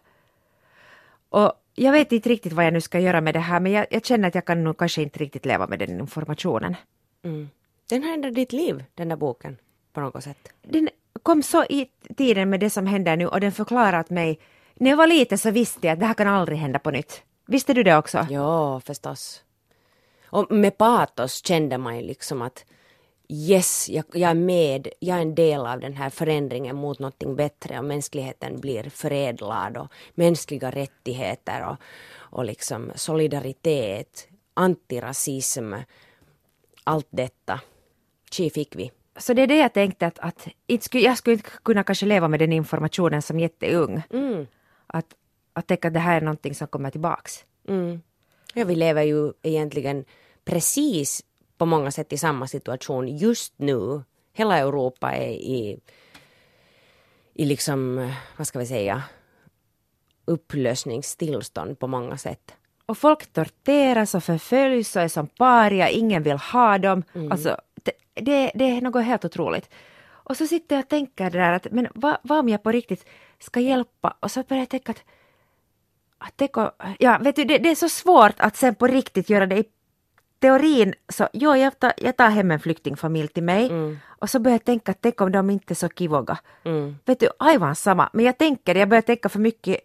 Och 1.28 1.52
jag 1.74 1.92
vet 1.92 2.12
inte 2.12 2.28
riktigt 2.28 2.52
vad 2.52 2.66
jag 2.66 2.72
nu 2.72 2.80
ska 2.80 3.00
göra 3.00 3.20
med 3.20 3.34
det 3.34 3.40
här, 3.40 3.60
men 3.60 3.72
jag, 3.72 3.86
jag 3.90 4.04
känner 4.04 4.28
att 4.28 4.34
jag 4.34 4.44
kan 4.44 4.64
nog 4.64 4.78
kanske 4.78 5.02
inte 5.02 5.18
riktigt 5.18 5.46
leva 5.46 5.66
med 5.66 5.78
den 5.78 6.00
informationen. 6.00 6.76
Mm. 7.24 7.50
Den 7.88 8.02
har 8.02 8.14
ändrat 8.14 8.34
ditt 8.34 8.52
liv, 8.52 8.84
den 8.94 9.08
där 9.08 9.16
boken, 9.16 9.56
på 9.92 10.00
något 10.00 10.24
sätt? 10.24 10.48
Den 10.62 10.88
kom 11.22 11.42
så 11.42 11.64
i 11.64 11.88
tiden 12.16 12.50
med 12.50 12.60
det 12.60 12.70
som 12.70 12.86
händer 12.86 13.16
nu 13.16 13.26
och 13.26 13.40
den 13.40 13.52
förklarar 13.52 14.00
åt 14.00 14.10
mig. 14.10 14.38
När 14.74 14.90
jag 14.90 14.96
var 14.96 15.06
liten 15.06 15.38
så 15.38 15.50
visste 15.50 15.86
jag 15.86 15.94
att 15.94 16.00
det 16.00 16.06
här 16.06 16.14
kan 16.14 16.28
aldrig 16.28 16.58
hända 16.58 16.78
på 16.78 16.90
nytt. 16.90 17.22
Visste 17.46 17.74
du 17.74 17.82
det 17.82 17.96
också? 17.96 18.26
Ja, 18.30 18.80
förstås. 18.80 19.42
Och 20.32 20.52
med 20.52 20.78
patos 20.78 21.44
kände 21.44 21.78
man 21.78 21.96
ju 21.96 22.02
liksom 22.02 22.42
att 22.42 22.64
yes, 23.28 23.88
jag, 23.88 24.04
jag, 24.12 24.30
är 24.30 24.34
med, 24.34 24.88
jag 24.98 25.18
är 25.18 25.22
en 25.22 25.34
del 25.34 25.66
av 25.66 25.80
den 25.80 25.94
här 25.94 26.10
förändringen 26.10 26.76
mot 26.76 26.98
någonting 26.98 27.36
bättre 27.36 27.78
och 27.78 27.84
mänskligheten 27.84 28.60
blir 28.60 28.90
förädlad 28.90 29.76
och 29.76 29.92
mänskliga 30.14 30.70
rättigheter 30.70 31.68
och, 31.68 31.76
och 32.14 32.44
liksom 32.44 32.92
solidaritet, 32.94 34.28
antirasism, 34.54 35.74
allt 36.84 37.08
detta. 37.10 37.60
Tji 38.30 38.50
fick 38.50 38.76
vi 38.76 38.90
så 39.16 39.34
det 39.34 39.42
är 39.42 39.46
det 39.46 39.58
jag 39.58 39.72
tänkte 39.72 40.06
att, 40.06 40.18
att 40.18 40.48
jag 40.92 41.18
skulle 41.18 41.34
inte 41.34 41.50
kunna 41.62 41.84
kanske 41.84 42.06
leva 42.06 42.28
med 42.28 42.40
den 42.40 42.52
informationen 42.52 43.22
som 43.22 43.40
jätteung. 43.40 44.02
Mm. 44.10 44.46
att, 44.86 45.14
att 45.52 45.66
tänka 45.66 45.88
att 45.88 45.94
det 45.94 46.00
här 46.00 46.16
är 46.16 46.20
någonting 46.20 46.54
som 46.54 46.66
kommer 46.66 46.90
tillbaks. 46.90 47.44
Mm. 47.68 48.00
Ja, 48.52 48.64
vi 48.64 48.74
lever 48.74 49.02
ju 49.02 49.32
egentligen 49.42 50.04
precis 50.44 51.24
på 51.58 51.66
många 51.66 51.90
sätt 51.90 52.12
i 52.12 52.18
samma 52.18 52.46
situation 52.46 53.16
just 53.16 53.54
nu. 53.56 54.02
Hela 54.32 54.58
Europa 54.58 55.12
är 55.12 55.30
i, 55.30 55.80
i 57.34 57.44
liksom, 57.44 58.10
vad 58.36 58.46
ska 58.46 58.58
vi 58.58 58.66
säga, 58.66 59.02
upplösningstillstånd 60.24 61.78
på 61.78 61.86
många 61.86 62.18
sätt. 62.18 62.54
Och 62.86 62.98
folk 62.98 63.32
torteras 63.32 64.14
och 64.14 64.24
förföljs 64.24 64.96
och 64.96 65.02
är 65.02 65.08
som 65.08 65.26
paria, 65.26 65.88
ingen 65.88 66.22
vill 66.22 66.36
ha 66.36 66.78
dem. 66.78 67.02
Mm. 67.14 67.32
Alltså, 67.32 67.56
det, 68.14 68.50
det, 68.54 68.64
är 68.64 68.80
något 68.80 69.04
helt 69.04 69.24
otroligt. 69.24 69.70
Och 70.04 70.36
så 70.36 70.46
sitter 70.46 70.76
jag 70.76 70.82
och 70.82 70.88
tänker 70.88 71.30
där 71.30 71.52
att 71.52 71.66
men 71.70 71.88
vad, 71.94 72.16
vad 72.22 72.38
om 72.38 72.48
jag 72.48 72.62
på 72.62 72.72
riktigt 72.72 73.06
ska 73.38 73.60
hjälpa? 73.60 74.16
Och 74.20 74.30
så 74.30 74.42
börjar 74.42 74.60
jag 74.60 74.68
tänka 74.68 74.92
att, 74.92 75.02
att 76.22 76.38
det, 76.38 76.50
ja, 76.98 77.18
vet 77.20 77.36
du, 77.36 77.44
det, 77.44 77.58
det, 77.58 77.70
är 77.70 77.74
så 77.74 77.88
svårt 77.88 78.34
att 78.36 78.56
sen 78.56 78.74
på 78.74 78.86
riktigt 78.86 79.30
göra 79.30 79.46
det 79.46 79.56
i 79.56 79.64
teorin 80.40 80.94
så, 81.08 81.28
jo, 81.32 81.56
jag 81.56 81.78
tar, 81.78 81.92
jag 81.96 82.16
tar 82.16 82.28
hem 82.28 82.50
en 82.50 82.60
flyktingfamilj 82.60 83.28
till 83.28 83.42
mig 83.42 83.66
mm. 83.66 83.98
och 84.06 84.30
så 84.30 84.38
börjar 84.38 84.54
jag 84.54 84.64
tänka, 84.64 84.94
tänk 84.94 85.20
om 85.20 85.32
de 85.32 85.50
inte 85.50 85.72
är 85.72 85.74
så 85.74 85.88
kivoga. 85.88 86.38
Mm. 86.64 86.96
Vet 87.04 87.20
du, 87.20 87.28
aivan 87.38 87.76
samma, 87.76 88.10
men 88.12 88.24
jag 88.24 88.38
tänker, 88.38 88.74
jag 88.74 88.88
börjar 88.88 89.02
tänka 89.02 89.28
för 89.28 89.38
mycket 89.38 89.80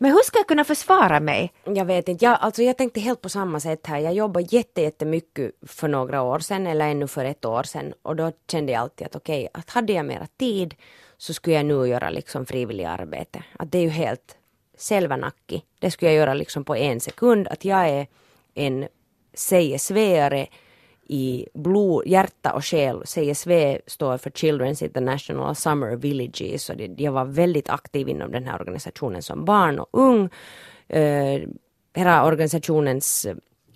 men 0.00 0.10
hur 0.10 0.22
ska 0.24 0.38
jag 0.38 0.46
kunna 0.46 0.64
försvara 0.64 1.20
mig? 1.20 1.52
Jag 1.64 1.84
vet 1.84 2.08
inte, 2.08 2.24
jag, 2.24 2.38
alltså 2.40 2.62
jag 2.62 2.76
tänkte 2.76 3.00
helt 3.00 3.20
på 3.20 3.28
samma 3.28 3.60
sätt 3.60 3.86
här. 3.86 3.98
Jag 3.98 4.14
jobbade 4.14 4.46
jättemycket 4.50 5.52
för 5.66 5.88
några 5.88 6.22
år 6.22 6.38
sedan 6.38 6.66
eller 6.66 6.88
ännu 6.88 7.06
för 7.06 7.24
ett 7.24 7.44
år 7.44 7.62
sedan 7.62 7.94
och 8.02 8.16
då 8.16 8.32
kände 8.50 8.72
jag 8.72 8.80
alltid 8.80 9.06
att 9.06 9.16
okej, 9.16 9.40
okay, 9.40 9.60
att 9.60 9.70
hade 9.70 9.92
jag 9.92 10.06
mera 10.06 10.26
tid 10.26 10.74
så 11.16 11.34
skulle 11.34 11.56
jag 11.56 11.66
nu 11.66 11.86
göra 11.86 12.10
liksom 12.10 12.46
frivillig 12.46 12.84
arbete. 12.84 13.42
Att 13.58 13.72
det 13.72 13.78
är 13.78 13.82
ju 13.82 13.88
helt 13.88 14.37
selvänacki. 14.78 15.62
Det 15.78 15.90
skulle 15.90 16.10
jag 16.10 16.18
göra 16.18 16.34
liksom 16.34 16.64
på 16.64 16.76
en 16.76 17.00
sekund. 17.00 17.48
Att 17.48 17.64
jag 17.64 17.88
är 17.88 18.06
en 18.54 18.88
sägesväare 19.34 20.46
i 21.08 21.46
blod, 21.54 22.06
hjärta 22.06 22.52
och 22.52 22.64
själ. 22.64 23.02
CSV 23.04 23.78
står 23.86 24.18
för 24.18 24.30
Children's 24.30 24.84
International 24.84 25.56
Summer 25.56 25.96
Villages. 25.96 26.70
Och 26.70 26.76
det, 26.76 27.00
jag 27.00 27.12
var 27.12 27.24
väldigt 27.24 27.68
aktiv 27.68 28.08
inom 28.08 28.32
den 28.32 28.44
här 28.44 28.60
organisationen 28.60 29.22
som 29.22 29.44
barn 29.44 29.78
och 29.78 29.88
ung. 29.92 30.28
Eh, 30.88 31.40
hela 31.94 32.26
organisationens 32.26 33.26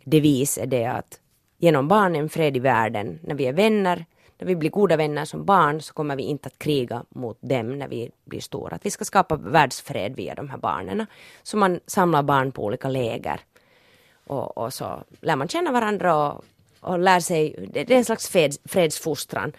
devis 0.05 0.59
är 0.59 0.67
det 0.67 0.87
att 0.87 1.21
genom 1.59 1.89
barnen 1.89 2.29
fred 2.29 2.57
i 2.57 2.61
världen. 2.61 3.19
När 3.23 3.35
vi 3.35 3.47
är 3.47 3.53
vänner, 3.53 4.05
när 4.43 4.47
vi 4.47 4.57
blir 4.57 4.71
goda 4.71 4.97
vänner 4.97 5.25
som 5.25 5.45
barn 5.45 5.81
så 5.81 5.95
kommer 5.95 6.17
vi 6.17 6.23
inte 6.23 6.47
att 6.47 6.59
kriga 6.59 7.05
mot 7.09 7.39
dem 7.41 7.79
när 7.79 7.89
vi 7.89 8.11
blir 8.25 8.41
stora. 8.41 8.77
Att 8.77 8.87
vi 8.87 8.91
ska 8.91 9.05
skapa 9.05 9.37
världsfred 9.37 10.17
via 10.17 10.35
de 10.35 10.51
här 10.51 10.59
barnen. 10.59 11.07
Så 11.43 11.57
man 11.57 11.81
samlar 11.87 12.23
barn 12.23 12.53
på 12.53 12.65
olika 12.65 12.89
läger. 12.89 13.41
Och, 14.27 14.59
och 14.59 14.75
så 14.75 15.03
lär 15.21 15.37
man 15.37 15.49
känna 15.49 15.73
varandra 15.73 16.15
och 16.15 16.45
och 16.83 16.99
lär 16.99 17.21
sig, 17.21 17.69
det 17.73 17.91
är 17.91 17.97
en 17.97 18.05
slags 18.05 18.29
freds, 18.29 18.61
fredsfostran. 18.65 19.53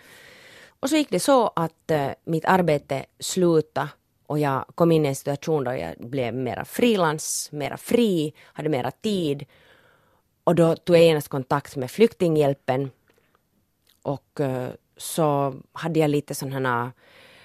Och 0.79 0.89
så 0.89 0.95
gick 0.95 1.09
det 1.09 1.19
så 1.19 1.51
att 1.55 1.91
uh, 1.91 2.07
mitt 2.23 2.45
arbete 2.45 3.05
slutade 3.19 3.87
och 4.27 4.39
jag 4.39 4.65
kom 4.75 4.91
in 4.91 5.05
i 5.05 5.09
en 5.09 5.15
situation 5.15 5.63
då 5.63 5.73
jag 5.73 5.95
blev 5.97 6.33
mera 6.33 6.65
frilans, 6.65 7.49
mera 7.51 7.77
fri, 7.77 8.33
hade 8.39 8.69
mera 8.69 8.91
tid. 8.91 9.45
Och 10.43 10.55
då 10.55 10.75
tog 10.75 10.95
jag 10.95 11.03
genast 11.03 11.27
kontakt 11.27 11.75
med 11.75 11.91
flyktinghjälpen 11.91 12.89
och 14.03 14.39
eh, 14.39 14.69
så 14.97 15.53
hade 15.73 15.99
jag 15.99 16.09
lite 16.09 16.35
sådana 16.35 16.91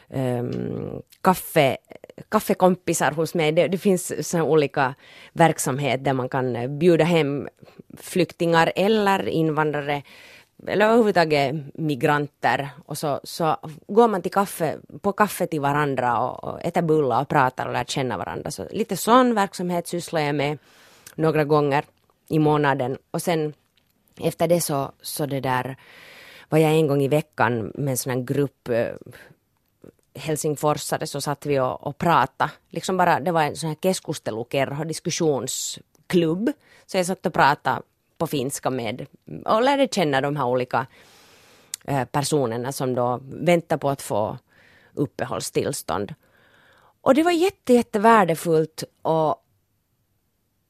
um, 0.09 0.21
ehm, 0.21 1.03
kaffe, 1.23 1.77
kaffekompisar 2.29 3.13
hos 3.13 3.35
mig. 3.35 3.53
Det, 3.53 3.69
det 3.69 3.79
finns 3.79 4.29
så 4.29 4.43
olika 4.43 4.95
verksamheter 5.33 6.05
där 6.05 6.13
man 6.13 6.29
kan 6.29 6.57
eh, 6.57 6.69
bjuda 6.69 7.05
hem 7.05 7.49
flyktingar 7.97 8.73
eller 8.77 9.29
invandrare 9.29 10.03
eller 10.67 10.87
överhuvudtaget 10.87 11.55
migranter 11.75 12.69
och 12.87 12.99
så, 12.99 13.21
så 13.25 13.57
går 13.87 14.09
man 14.09 14.23
till 14.23 14.33
kaffe, 14.33 14.79
på 15.01 15.13
kaffe 15.13 15.47
till 15.47 15.61
varandra 15.61 16.19
och, 16.19 16.45
och 16.45 16.65
äter 16.65 16.83
bullar 16.83 17.23
och 17.23 17.29
pratar 17.29 17.67
och 17.67 17.73
lär 17.73 17.85
känna 17.85 18.19
varandra. 18.19 18.51
Så 18.51 18.67
lite 18.71 18.97
sån 18.97 19.35
verksamhet 19.35 19.87
sysslar 19.87 20.21
jag 20.21 20.35
med 20.35 20.59
några 21.15 21.45
gånger 21.45 21.85
i 22.29 22.39
månaden 22.39 22.99
och 23.11 23.23
sen 23.23 23.53
efter 24.21 24.49
det 24.49 24.61
så, 24.61 24.93
så 25.03 25.27
det 25.27 25.41
där 25.41 25.77
var 26.49 26.59
jag 26.59 26.73
en 26.73 26.87
gång 26.87 27.03
i 27.03 27.09
veckan 27.09 27.73
med 27.75 27.91
en 27.91 27.97
sån 27.97 28.13
här 28.13 28.21
grupp 28.21 28.69
eh, 28.69 28.95
helsingforsare 30.15 31.07
så 31.07 31.21
satt 31.21 31.47
vi 31.47 31.61
och, 31.61 31.87
och 31.87 31.99
pratade. 31.99 32.51
Liksom 32.69 32.97
bara, 32.97 33.21
det 33.21 33.33
var 33.33 33.43
en 33.43 33.57
sån 33.57 33.69
här 33.69 33.77
keskustelukerho, 33.83 34.85
diskussionsklubb. 34.85 36.53
Så 36.87 36.97
jag 36.97 37.07
satt 37.07 37.27
och 37.27 37.33
pratade 37.33 37.83
på 38.19 38.27
finska 38.27 38.71
med 38.71 39.07
och 39.45 39.63
lärde 39.63 39.89
känna 39.91 40.21
de 40.21 40.37
här 40.37 40.47
olika 40.47 40.87
eh, 41.85 42.05
personerna 42.05 42.73
som 42.73 42.95
då 42.95 43.21
väntar 43.23 43.77
på 43.77 43.91
att 43.91 44.03
få 44.03 44.39
uppehållstillstånd. 44.95 46.15
Och 47.01 47.15
det 47.15 47.23
var 47.23 47.33
jätte, 47.33 47.73
jätte 47.73 47.99
värdefullt 47.99 48.85
och, 49.03 49.45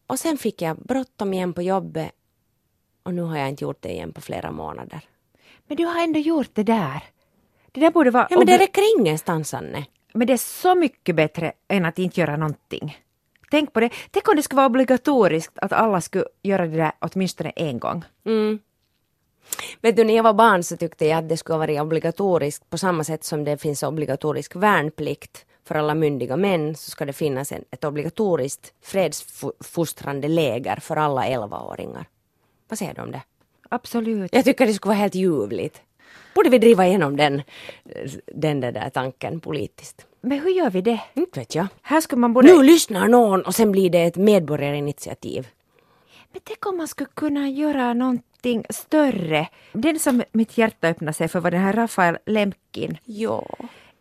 och 0.06 0.18
sen 0.18 0.38
fick 0.38 0.62
jag 0.62 0.76
bråttom 0.76 1.34
igen 1.34 1.52
på 1.52 1.62
jobbet 1.62 2.10
och 3.02 3.14
nu 3.14 3.22
har 3.22 3.38
jag 3.38 3.48
inte 3.48 3.64
gjort 3.64 3.82
det 3.82 3.92
igen 3.92 4.12
på 4.12 4.20
flera 4.20 4.50
månader. 4.52 5.00
Men 5.68 5.76
du 5.76 5.84
har 5.84 6.02
ändå 6.02 6.18
gjort 6.18 6.50
det 6.52 6.62
där. 6.62 7.02
Det 7.72 7.80
där 7.80 7.90
borde 7.90 8.10
vara... 8.10 8.26
Ja 8.30 8.38
men 8.38 8.46
det 8.46 8.58
räcker 8.58 8.98
ingenstans 8.98 9.54
Anne. 9.54 9.86
Men 10.12 10.26
det 10.26 10.32
är 10.32 10.36
så 10.36 10.74
mycket 10.74 11.16
bättre 11.16 11.52
än 11.68 11.84
att 11.84 11.98
inte 11.98 12.20
göra 12.20 12.36
någonting. 12.36 12.98
Tänk 13.50 13.72
på 13.72 13.80
det. 13.80 13.90
Tänk 14.10 14.28
om 14.28 14.36
det 14.36 14.42
skulle 14.42 14.56
vara 14.56 14.66
obligatoriskt 14.66 15.58
att 15.58 15.72
alla 15.72 16.00
skulle 16.00 16.24
göra 16.42 16.66
det 16.66 16.76
där 16.76 16.92
åtminstone 16.98 17.50
en 17.50 17.78
gång. 17.78 18.04
Mm. 18.26 18.58
Vet 19.80 19.96
du, 19.96 20.04
när 20.04 20.16
jag 20.16 20.22
var 20.22 20.34
barn 20.34 20.62
så 20.62 20.76
tyckte 20.76 21.06
jag 21.06 21.18
att 21.18 21.28
det 21.28 21.36
skulle 21.36 21.58
vara 21.58 21.82
obligatoriskt 21.82 22.70
på 22.70 22.78
samma 22.78 23.04
sätt 23.04 23.24
som 23.24 23.44
det 23.44 23.58
finns 23.58 23.82
obligatorisk 23.82 24.56
värnplikt 24.56 25.46
för 25.64 25.74
alla 25.74 25.94
myndiga 25.94 26.36
män 26.36 26.74
så 26.74 26.90
ska 26.90 27.04
det 27.04 27.12
finnas 27.12 27.52
en, 27.52 27.64
ett 27.70 27.84
obligatoriskt 27.84 28.72
fredsfostrande 28.82 30.28
läger 30.28 30.76
för 30.76 30.96
alla 30.96 31.22
11-åringar. 31.24 32.06
Vad 32.68 32.78
säger 32.78 32.94
du 32.94 33.02
om 33.02 33.12
det? 33.12 33.22
Absolut. 33.68 34.34
Jag 34.34 34.44
tycker 34.44 34.66
det 34.66 34.74
skulle 34.74 34.90
vara 34.90 34.98
helt 34.98 35.14
ljuvligt. 35.14 35.82
Borde 36.34 36.50
vi 36.50 36.58
driva 36.58 36.86
igenom 36.86 37.16
den, 37.16 37.42
den 38.26 38.60
där 38.60 38.90
tanken 38.90 39.40
politiskt? 39.40 40.06
Men 40.20 40.40
hur 40.40 40.50
gör 40.50 40.70
vi 40.70 40.80
det? 40.80 41.00
Inte 41.14 41.40
vet 41.40 41.54
jag. 41.54 41.66
Här 41.82 42.00
skulle 42.00 42.20
man 42.20 42.32
borde... 42.32 42.48
Nu 42.48 42.62
lyssnar 42.62 43.08
någon 43.08 43.42
och 43.42 43.54
sen 43.54 43.72
blir 43.72 43.90
det 43.90 44.04
ett 44.04 44.16
medborgarinitiativ. 44.16 45.48
Men 46.32 46.40
tänk 46.44 46.66
om 46.66 46.76
man 46.76 46.88
skulle 46.88 47.10
kunna 47.14 47.48
göra 47.48 47.94
någonting 47.94 48.64
större. 48.70 49.48
Den 49.72 49.98
som 49.98 50.22
mitt 50.32 50.58
hjärta 50.58 50.88
öppnade 50.88 51.12
sig 51.12 51.28
för 51.28 51.40
var 51.40 51.50
den 51.50 51.60
här 51.60 51.72
Rafael 51.72 52.18
Lemkin. 52.26 52.98
Ja. 53.04 53.46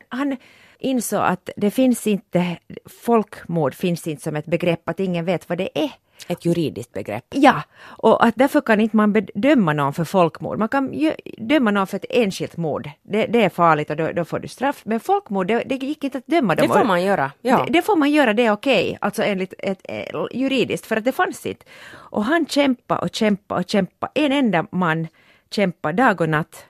Han 0.09 0.37
insåg 0.79 1.21
att 1.21 1.49
det 1.57 1.71
finns 1.71 2.07
inte, 2.07 2.57
folkmord 2.85 3.75
finns 3.75 4.07
inte 4.07 4.23
som 4.23 4.35
ett 4.35 4.45
begrepp, 4.45 4.89
att 4.89 4.99
ingen 4.99 5.25
vet 5.25 5.49
vad 5.49 5.57
det 5.57 5.69
är. 5.73 5.91
Ett 6.27 6.45
juridiskt 6.45 6.93
begrepp. 6.93 7.25
Ja, 7.29 7.61
och 7.81 8.25
att 8.25 8.35
därför 8.35 8.61
kan 8.61 8.79
inte 8.79 8.95
man 8.95 9.13
bedöma 9.13 9.73
någon 9.73 9.93
för 9.93 10.03
folkmord. 10.03 10.59
Man 10.59 10.69
kan 10.69 10.93
ju 10.93 11.13
döma 11.37 11.71
någon 11.71 11.87
för 11.87 11.97
ett 11.97 12.05
enskilt 12.09 12.57
mord. 12.57 12.89
Det, 13.03 13.25
det 13.25 13.43
är 13.43 13.49
farligt 13.49 13.89
och 13.89 13.95
då, 13.95 14.11
då, 14.11 14.25
får 14.25 14.39
du 14.39 14.47
straff. 14.47 14.81
Men 14.85 14.99
folkmord, 14.99 15.47
det, 15.47 15.63
det 15.65 15.75
gick 15.75 16.03
inte 16.03 16.17
att 16.17 16.27
döma 16.27 16.55
dem. 16.55 16.67
Det 16.67 16.73
får 16.73 16.83
man 16.83 17.03
göra. 17.03 17.31
Ja. 17.41 17.63
Det, 17.65 17.73
det 17.73 17.81
får 17.81 17.95
man 17.95 18.11
göra, 18.11 18.33
det 18.33 18.45
är 18.45 18.51
okej, 18.51 18.85
okay. 18.85 18.97
alltså 19.01 19.23
enligt 19.23 19.53
ett, 19.57 19.81
ett, 19.83 20.11
juridiskt, 20.31 20.85
för 20.85 20.97
att 20.97 21.05
det 21.05 21.11
fanns 21.11 21.45
inte. 21.45 21.65
Och 21.93 22.25
han 22.25 22.45
kämpade 22.45 23.01
och 23.01 23.15
kämpade 23.15 23.61
och 23.61 23.69
kämpade. 23.69 24.11
En 24.15 24.31
enda 24.31 24.65
man 24.71 25.07
kämpade 25.51 26.03
dag 26.03 26.21
och 26.21 26.29
natt 26.29 26.65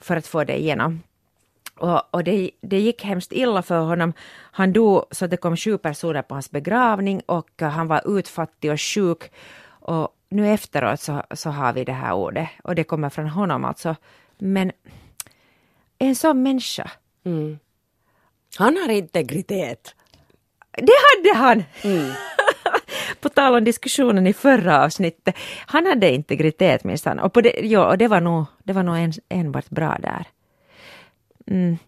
för 0.00 0.16
att 0.16 0.26
få 0.26 0.44
det 0.44 0.60
igenom. 0.60 1.00
Och, 1.82 2.14
och 2.14 2.24
det, 2.24 2.50
det, 2.60 2.80
gick 2.80 3.04
hemskt 3.04 3.32
illa 3.32 3.62
för 3.62 3.80
honom. 3.80 4.12
Han 4.52 4.72
dog 4.72 5.04
så 5.10 5.26
det 5.26 5.36
kom 5.36 5.56
sju 5.56 5.78
personer 5.78 6.22
på 6.22 6.34
hans 6.34 6.50
begravning 6.50 7.22
och 7.26 7.62
han 7.62 7.88
var 7.88 8.18
utfattig 8.18 8.72
och 8.72 8.80
sjuk. 8.80 9.32
Och 9.64 10.08
nu 10.28 10.48
efteråt 10.48 11.00
så, 11.00 11.22
så 11.34 11.50
har 11.50 11.72
vi 11.72 11.84
det 11.84 11.92
här 11.92 12.12
ordet 12.12 12.48
och 12.64 12.74
det 12.74 12.84
kommer 12.84 13.10
från 13.10 13.28
honom 13.28 13.64
alltså. 13.64 13.96
Men 14.38 14.72
en 15.98 16.14
sån 16.14 16.42
människa. 16.42 16.90
Mm. 17.24 17.58
Han 18.58 18.76
har 18.76 18.88
integritet. 18.88 19.94
Det 20.76 20.98
hade 21.08 21.38
han! 21.38 21.64
Mm. 21.82 22.12
på 23.20 23.28
tal 23.28 23.54
om 23.54 23.64
diskussionen 23.64 24.26
i 24.26 24.32
förra 24.32 24.84
avsnittet. 24.84 25.36
Han 25.66 25.86
hade 25.86 26.10
integritet 26.10 26.84
minsann. 26.84 27.18
Och, 27.18 27.32
på 27.32 27.40
det, 27.40 27.60
ja, 27.62 27.86
och 27.86 27.98
det 27.98 28.08
var 28.08 28.20
nog, 28.20 28.44
det 28.64 28.72
var 28.72 28.82
nog 28.82 28.96
en, 28.96 29.12
enbart 29.28 29.70
bra 29.70 29.98
där. 30.02 30.26
Mm. 31.46 31.78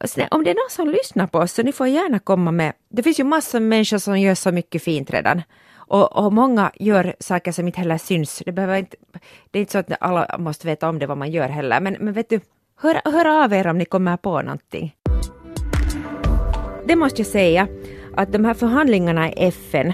Alltså, 0.00 0.20
om 0.30 0.44
det 0.44 0.50
är 0.50 0.54
någon 0.54 0.70
som 0.70 0.88
lyssnar 0.88 1.26
på 1.26 1.38
oss 1.38 1.52
så 1.52 1.62
ni 1.62 1.72
får 1.72 1.86
gärna 1.86 2.18
komma 2.18 2.50
med. 2.50 2.72
Det 2.88 3.02
finns 3.02 3.20
ju 3.20 3.24
massor 3.24 3.60
med 3.60 3.68
människor 3.68 3.98
som 3.98 4.20
gör 4.20 4.34
så 4.34 4.52
mycket 4.52 4.82
fint 4.82 5.10
redan. 5.10 5.42
Och, 5.86 6.16
och, 6.16 6.32
många 6.32 6.72
gör 6.74 7.14
saker 7.20 7.52
som 7.52 7.66
inte 7.66 7.80
heller 7.80 7.98
syns. 7.98 8.42
Det, 8.46 8.52
behöver 8.52 8.78
inte, 8.78 8.96
det 9.50 9.58
är 9.58 9.60
inte 9.60 9.72
så 9.72 9.78
att 9.78 9.92
alla 10.00 10.38
måste 10.38 10.66
veta 10.66 10.88
om 10.88 10.98
det 10.98 11.06
vad 11.06 11.18
man 11.18 11.30
gör 11.30 11.48
heller. 11.48 11.80
Men, 11.80 11.96
men 12.00 12.12
vet 12.12 12.28
du, 12.28 12.40
hör, 12.80 13.00
hör 13.04 13.44
av 13.44 13.52
er 13.52 13.66
om 13.66 13.78
ni 13.78 13.84
kommer 13.84 14.16
på 14.16 14.42
någonting. 14.42 14.94
Det 16.86 16.96
måste 16.96 17.20
jag 17.20 17.26
säga 17.26 17.68
att 18.16 18.32
de 18.32 18.44
här 18.44 18.54
förhandlingarna 18.54 19.32
i 19.32 19.46
FN 19.46 19.92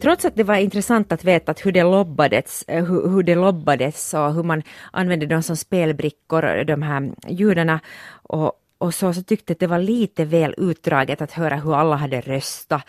Trots 0.00 0.24
att 0.24 0.36
det 0.36 0.44
var 0.44 0.56
intressant 0.56 1.12
att 1.12 1.24
veta 1.24 1.50
att 1.50 1.66
hur, 1.66 1.72
det 1.72 1.82
lobbades, 1.82 2.64
eh, 2.68 2.84
hur, 2.84 3.08
hur 3.08 3.22
det 3.22 3.34
lobbades 3.34 4.14
och 4.14 4.34
hur 4.34 4.42
man 4.42 4.62
använde 4.92 5.26
dem 5.26 5.42
som 5.42 5.56
spelbrickor, 5.56 6.64
de 6.64 6.82
här 6.82 7.10
judarna, 7.28 7.80
och, 8.22 8.52
och 8.78 8.94
så, 8.94 9.14
så 9.14 9.22
tyckte 9.22 9.52
att 9.52 9.58
det 9.58 9.66
var 9.66 9.78
lite 9.78 10.24
väl 10.24 10.54
utdraget 10.58 11.22
att 11.22 11.32
höra 11.32 11.56
hur 11.56 11.74
alla 11.74 11.96
hade 11.96 12.20
röstat 12.20 12.82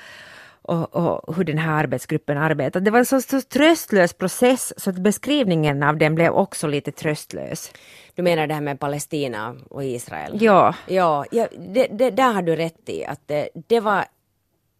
och, 0.62 0.95
och, 0.95 1.36
hur 1.36 1.43
den 1.43 1.58
här 1.58 1.84
arbetsgruppen 1.84 2.38
arbetade. 2.38 2.86
Det 2.86 2.91
var 2.91 3.00
en 3.00 3.06
så, 3.06 3.22
så 3.22 3.41
tröstlös 3.41 4.13
process 4.13 4.74
så 4.78 4.89
att 4.89 4.95
beskrivningen 4.95 5.84
av 5.84 5.98
den 5.98 6.15
blev 6.15 6.32
också 6.32 6.67
lite 6.67 6.91
tröstlös. 6.91 7.72
Du 8.15 8.22
menar 8.22 8.48
det 8.48 8.54
här 8.54 8.62
med 8.62 8.80
Palestina 8.80 9.56
och 9.69 9.84
Israel? 9.84 10.38
Ja. 10.41 10.76
Ja, 10.88 11.26
ja 11.32 11.48
det, 11.58 11.88
det, 11.88 12.10
där 12.10 12.34
har 12.34 12.41
du 12.41 12.56
rätt 12.56 12.89
i 12.89 13.06
att 13.06 13.28
det, 13.28 13.50
det 13.67 13.80
var 13.80 14.06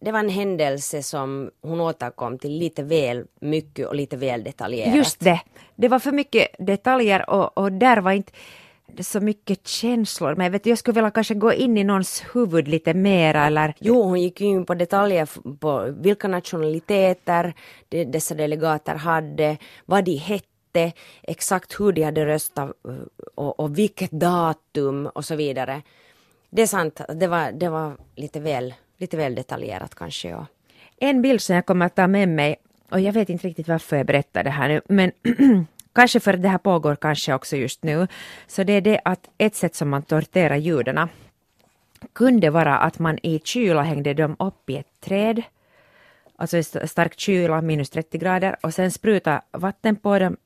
det 0.00 0.12
var 0.12 0.18
en 0.18 0.28
händelse 0.28 1.02
som 1.02 1.50
hon 1.62 1.80
återkom 1.80 2.38
till 2.38 2.58
lite 2.58 2.82
väl 2.82 3.24
mycket 3.40 3.86
och 3.86 3.94
lite 3.94 4.16
väl 4.16 4.44
detaljerat. 4.44 4.96
Just 4.96 5.20
det. 5.20 5.40
Det 5.76 5.88
var 5.88 5.98
för 5.98 6.12
mycket 6.12 6.48
detaljer 6.58 7.30
och, 7.30 7.58
och 7.58 7.72
där 7.72 7.96
var 8.00 8.12
inte 8.12 8.32
så 9.00 9.20
mycket 9.20 9.66
känslor. 9.66 10.34
Men 10.34 10.44
jag, 10.44 10.50
vet, 10.50 10.66
jag 10.66 10.78
skulle 10.78 10.94
vilja 10.94 11.10
kanske 11.10 11.34
gå 11.34 11.52
in 11.52 11.76
i 11.76 11.84
någons 11.84 12.24
huvud 12.32 12.68
lite 12.68 12.94
mera 12.94 13.46
eller... 13.46 13.74
Jo, 13.78 14.02
hon 14.02 14.20
gick 14.20 14.40
in 14.40 14.66
på 14.66 14.74
detaljer 14.74 15.28
på 15.58 15.94
vilka 15.98 16.28
nationaliteter 16.28 17.54
dessa 17.88 18.34
delegater 18.34 18.94
hade, 18.94 19.56
vad 19.86 20.04
de 20.04 20.16
hette, 20.16 20.92
exakt 21.22 21.80
hur 21.80 21.92
de 21.92 22.02
hade 22.02 22.26
röstat 22.26 22.72
och, 23.34 23.60
och 23.60 23.78
vilket 23.78 24.10
datum 24.10 25.06
och 25.06 25.24
så 25.24 25.34
vidare. 25.34 25.82
Det 26.50 26.62
är 26.62 26.66
sant, 26.66 27.00
det 27.14 27.26
var, 27.26 27.52
det 27.52 27.68
var 27.68 27.96
lite 28.16 28.40
väl 28.40 28.74
lite 29.00 29.16
väl 29.16 29.34
detaljerat 29.34 29.94
kanske. 29.94 30.34
Och... 30.34 30.46
En 30.96 31.22
bild 31.22 31.40
som 31.40 31.54
jag 31.54 31.66
kommer 31.66 31.86
att 31.86 31.94
ta 31.94 32.06
med 32.06 32.28
mig, 32.28 32.56
och 32.90 33.00
jag 33.00 33.12
vet 33.12 33.28
inte 33.28 33.46
riktigt 33.46 33.68
varför 33.68 33.96
jag 33.96 34.06
berättar 34.06 34.44
det 34.44 34.50
här 34.50 34.68
nu, 34.68 34.80
men 34.88 35.12
kanske 35.92 36.20
för 36.20 36.34
att 36.34 36.42
det 36.42 36.48
här 36.48 36.58
pågår 36.58 36.96
kanske 36.96 37.34
också 37.34 37.56
just 37.56 37.82
nu, 37.82 38.06
så 38.46 38.62
det 38.62 38.72
är 38.72 38.80
det 38.80 39.00
att 39.04 39.30
ett 39.38 39.54
sätt 39.54 39.74
som 39.74 39.88
man 39.88 40.02
torterar 40.02 40.56
judarna 40.56 41.08
kunde 42.12 42.50
vara 42.50 42.78
att 42.78 42.98
man 42.98 43.18
i 43.22 43.40
kyla 43.44 43.82
hängde 43.82 44.14
dem 44.14 44.36
upp 44.38 44.70
i 44.70 44.76
ett 44.76 45.00
träd, 45.00 45.42
alltså 46.36 46.56
i 46.56 46.62
stark 46.62 47.20
kyla, 47.20 47.60
minus 47.60 47.90
30 47.90 48.18
grader, 48.18 48.56
och 48.62 48.74
sen 48.74 48.90
spruta 48.90 49.42
vatten 49.52 49.96
på 49.96 50.18
dem 50.18 50.36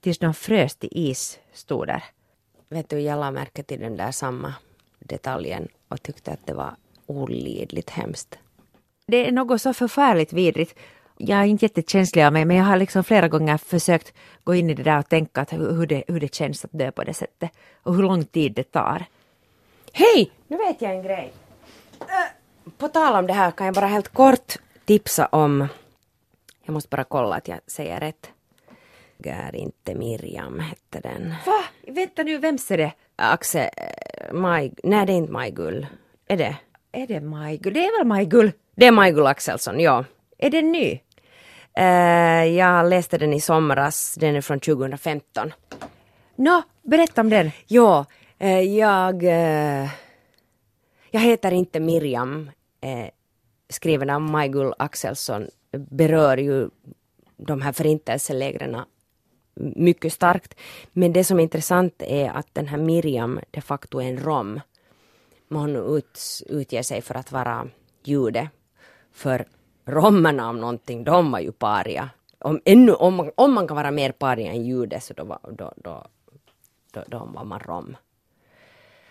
tills 0.00 0.18
de 0.18 0.34
frös 0.34 0.76
till 0.76 0.88
is, 0.92 1.38
stod 1.52 1.86
där. 1.86 2.04
Vet 2.68 2.88
du, 2.88 3.00
jag 3.00 3.20
la 3.20 3.30
märke 3.30 3.62
till 3.62 3.80
den 3.80 3.96
där 3.96 4.10
samma 4.10 4.54
detaljen 4.98 5.68
och 5.88 6.02
tyckte 6.02 6.30
att 6.32 6.46
det 6.46 6.54
var 6.54 6.74
olidligt 7.16 7.90
hemskt. 7.90 8.38
Det 9.06 9.28
är 9.28 9.32
något 9.32 9.62
så 9.62 9.74
förfärligt 9.74 10.32
vidrigt. 10.32 10.78
Jag 11.16 11.38
är 11.38 11.44
inte 11.44 11.64
jättekänslig 11.64 12.24
av 12.24 12.32
mig 12.32 12.44
men 12.44 12.56
jag 12.56 12.64
har 12.64 12.76
liksom 12.76 13.04
flera 13.04 13.28
gånger 13.28 13.56
försökt 13.56 14.12
gå 14.44 14.54
in 14.54 14.70
i 14.70 14.74
det 14.74 14.82
där 14.82 14.98
och 14.98 15.08
tänka 15.08 15.40
att 15.40 15.52
hur, 15.52 15.86
det, 15.86 16.04
hur 16.08 16.20
det 16.20 16.34
känns 16.34 16.64
att 16.64 16.72
dö 16.72 16.90
på 16.90 17.04
det 17.04 17.14
sättet 17.14 17.50
och 17.82 17.94
hur 17.94 18.02
lång 18.02 18.24
tid 18.24 18.52
det 18.52 18.72
tar. 18.72 19.04
Hej! 19.92 20.30
Nu 20.48 20.56
vet 20.56 20.82
jag 20.82 20.94
en 20.94 21.02
grej. 21.02 21.32
På 22.78 22.88
tal 22.88 23.14
om 23.14 23.26
det 23.26 23.32
här 23.32 23.50
kan 23.50 23.66
jag 23.66 23.74
bara 23.74 23.86
helt 23.86 24.08
kort 24.08 24.58
tipsa 24.84 25.26
om, 25.26 25.68
jag 26.64 26.72
måste 26.72 26.88
bara 26.88 27.04
kolla 27.04 27.36
att 27.36 27.48
jag 27.48 27.58
säger 27.66 28.00
rätt. 28.00 28.30
Är 29.24 29.56
inte 29.56 29.94
Miriam 29.94 30.60
hette 30.60 31.00
den. 31.00 31.34
Va? 31.46 31.64
Vänta 31.86 32.22
nu, 32.22 32.38
vems 32.38 32.70
är 32.70 32.78
det? 32.78 32.92
Axel, 33.16 33.68
Maj, 34.32 34.72
nej 34.82 35.06
det 35.06 35.12
är 35.12 35.16
inte 35.16 35.32
Majgull. 35.32 35.86
Är 36.26 36.36
det? 36.36 36.56
Är 36.92 37.06
det 37.06 37.20
Majgull? 37.20 37.74
Det 37.74 37.86
är 37.86 37.98
väl 37.98 38.06
Majgull? 38.06 38.52
Det 38.76 38.86
är 38.86 38.92
Majgull 38.92 39.26
Axelsson, 39.26 39.80
ja. 39.80 40.04
Är 40.38 40.50
den 40.50 40.72
ny? 40.72 41.00
Uh, 41.78 42.46
jag 42.56 42.88
läste 42.88 43.18
den 43.18 43.32
i 43.32 43.40
somras, 43.40 44.14
den 44.20 44.36
är 44.36 44.40
från 44.40 44.60
2015. 44.60 45.52
Nå, 46.36 46.62
berätta 46.82 47.20
om 47.20 47.30
den. 47.30 47.50
Ja, 47.66 48.06
uh, 48.42 48.60
jag... 48.60 49.22
Uh, 49.22 49.90
jag 51.14 51.20
heter 51.20 51.52
inte 51.52 51.80
Miriam, 51.80 52.50
skriven 53.68 54.10
av 54.10 54.20
Majgull 54.20 54.74
Axelsson, 54.78 55.46
berör 55.90 56.36
ju 56.36 56.68
de 57.36 57.62
här 57.62 57.72
förintelselägren 57.72 58.76
mycket 59.54 60.12
starkt. 60.12 60.54
Men 60.92 61.12
det 61.12 61.24
som 61.24 61.38
är 61.38 61.42
intressant 61.42 62.02
är 62.02 62.30
att 62.30 62.46
den 62.52 62.66
här 62.66 62.78
Miriam 62.78 63.40
de 63.50 63.60
facto 63.60 64.00
är 64.00 64.08
en 64.08 64.18
rom 64.18 64.60
man 65.52 65.76
ut, 65.76 66.42
utger 66.46 66.82
sig 66.82 67.02
för 67.02 67.14
att 67.14 67.32
vara 67.32 67.68
jude. 68.04 68.48
För 69.12 69.46
romerna 69.84 70.48
om 70.48 70.60
någonting, 70.60 71.04
de 71.04 71.32
var 71.32 71.40
ju 71.40 71.52
paria. 71.52 72.10
Om, 72.38 72.60
ännu, 72.64 72.92
om, 72.92 73.14
man, 73.14 73.30
om 73.34 73.54
man 73.54 73.68
kan 73.68 73.76
vara 73.76 73.90
mer 73.90 74.12
paria 74.12 74.52
än 74.52 74.64
jude 74.64 75.00
så 75.00 75.14
då, 75.14 75.38
då, 75.42 75.72
då, 75.76 76.04
då, 76.92 77.04
då 77.06 77.18
var 77.18 77.44
man 77.44 77.60
rom. 77.60 77.96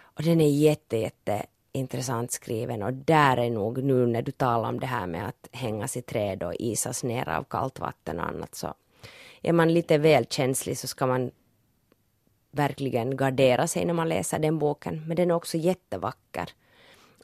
Och 0.02 0.24
den 0.24 0.42
är 0.42 0.50
jätte, 0.50 0.98
jätte 0.98 1.46
intressant 1.72 2.32
skriven 2.32 2.84
och 2.84 2.94
där 2.94 3.38
är 3.38 3.50
nog 3.50 3.84
nu 3.84 4.08
när 4.08 4.22
du 4.22 4.32
talar 4.32 4.70
om 4.70 4.80
det 4.80 4.86
här 4.86 5.08
med 5.08 5.28
att 5.28 5.48
hängas 5.52 5.98
i 5.98 6.02
träd 6.02 6.44
och 6.44 6.54
isas 6.60 7.04
ner 7.04 7.30
av 7.30 7.44
kallt 7.44 7.80
vatten 7.80 8.20
och 8.20 8.28
annat 8.28 8.56
så 8.56 8.74
är 9.42 9.54
man 9.54 9.74
lite 9.74 9.98
väl 9.98 10.26
känslig 10.26 10.78
så 10.78 10.88
ska 10.88 11.08
man 11.08 11.32
verkligen 12.52 13.18
gardera 13.18 13.68
sig 13.68 13.86
när 13.86 13.94
man 13.94 14.10
läser 14.10 14.40
den 14.40 14.60
boken. 14.60 15.04
Men 15.08 15.16
den 15.16 15.32
är 15.32 15.36
också 15.36 15.58
jättevacker. 15.58 16.50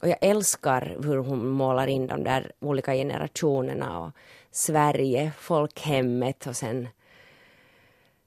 Och 0.02 0.08
jag 0.08 0.18
älskar 0.20 0.96
hur 1.02 1.16
hon 1.16 1.48
målar 1.48 1.86
in 1.86 2.06
de 2.06 2.24
där 2.24 2.52
olika 2.60 2.94
generationerna 2.94 4.00
och 4.00 4.10
Sverige, 4.50 5.32
folkhemmet 5.38 6.46
och 6.46 6.56
sen, 6.56 6.88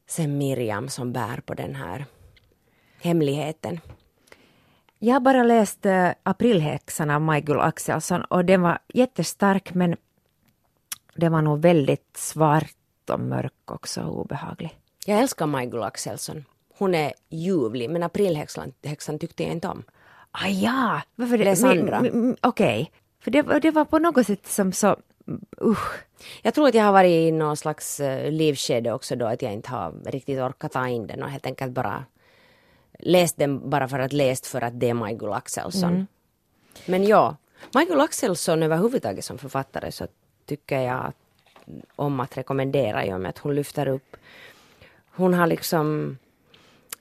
sen 0.07 0.37
Miriam 0.37 0.89
som 0.89 1.13
bär 1.13 1.41
på 1.45 1.53
den 1.53 1.75
här 1.75 2.05
hemligheten. 3.01 3.79
Jag 4.99 5.13
har 5.13 5.19
bara 5.19 5.43
läst 5.43 5.85
äh, 5.85 6.09
Aprilhäxan 6.23 7.09
av 7.09 7.21
Majgull 7.21 7.59
Axelsson 7.59 8.21
och 8.21 8.45
den 8.45 8.61
var 8.61 8.79
jättestark 8.93 9.73
men 9.73 9.95
den 11.15 11.31
var 11.31 11.41
nog 11.41 11.61
väldigt 11.61 12.17
svart 12.17 12.75
och 13.09 13.19
mörk 13.19 13.71
också 13.71 14.01
och 14.01 14.19
obehaglig. 14.19 14.77
Jag 15.05 15.19
älskar 15.19 15.45
Majgull 15.45 15.83
Axelsson 15.83 16.45
hon 16.81 16.95
är 16.95 17.13
ljuvlig, 17.29 17.89
men 17.89 18.03
aprilhäxan 18.03 18.73
häxan 18.83 19.19
tyckte 19.19 19.43
jag 19.43 19.51
inte 19.51 19.67
om. 19.67 19.83
Ah, 20.31 20.47
ja, 20.47 21.01
varför 21.15 21.37
det? 21.37 21.43
Läs 21.43 21.63
andra. 21.63 21.99
Okej, 21.99 22.35
okay. 22.41 22.85
för 23.19 23.31
det, 23.31 23.59
det 23.59 23.71
var 23.71 23.85
på 23.85 23.99
något 23.99 24.27
sätt 24.27 24.47
som 24.47 24.73
så 24.73 24.95
Usch. 25.61 26.03
Jag 26.41 26.53
tror 26.53 26.67
att 26.67 26.73
jag 26.73 26.83
har 26.83 26.91
varit 26.91 27.09
i 27.09 27.31
någon 27.31 27.57
slags 27.57 27.99
uh, 27.99 28.31
livskede 28.31 28.93
också 28.93 29.15
då 29.15 29.25
att 29.25 29.41
jag 29.41 29.53
inte 29.53 29.69
har 29.69 29.93
riktigt 30.05 30.39
orkat 30.39 30.71
ta 30.71 30.87
in 30.87 31.07
den 31.07 31.23
och 31.23 31.29
helt 31.29 31.45
enkelt 31.45 31.71
bara 31.71 32.05
läst 32.99 33.37
den 33.37 33.69
bara 33.69 33.87
för 33.87 33.99
att 33.99 34.13
läst 34.13 34.47
för 34.47 34.61
att 34.61 34.79
det 34.79 34.89
är 34.89 34.93
Majgull 34.93 35.33
Axelsson. 35.33 35.91
Mm. 35.91 36.07
Men 36.85 37.07
ja, 37.07 37.35
Majgull 37.73 38.01
Axelsson 38.01 38.63
överhuvudtaget 38.63 39.25
som 39.25 39.37
författare 39.37 39.91
så 39.91 40.07
tycker 40.45 40.79
jag 40.79 41.13
om 41.95 42.19
att 42.19 42.37
rekommendera 42.37 43.05
i 43.05 43.13
och 43.13 43.21
med 43.21 43.29
att 43.29 43.37
hon 43.37 43.55
lyfter 43.55 43.87
upp 43.87 44.17
hon 45.11 45.33
har 45.33 45.47
liksom 45.47 46.17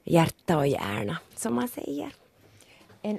hjärta 0.04 0.58
och 0.58 0.66
hjärna, 0.66 1.18
som 1.36 1.54
man 1.54 1.68
säger. 1.68 2.12
En 3.02 3.18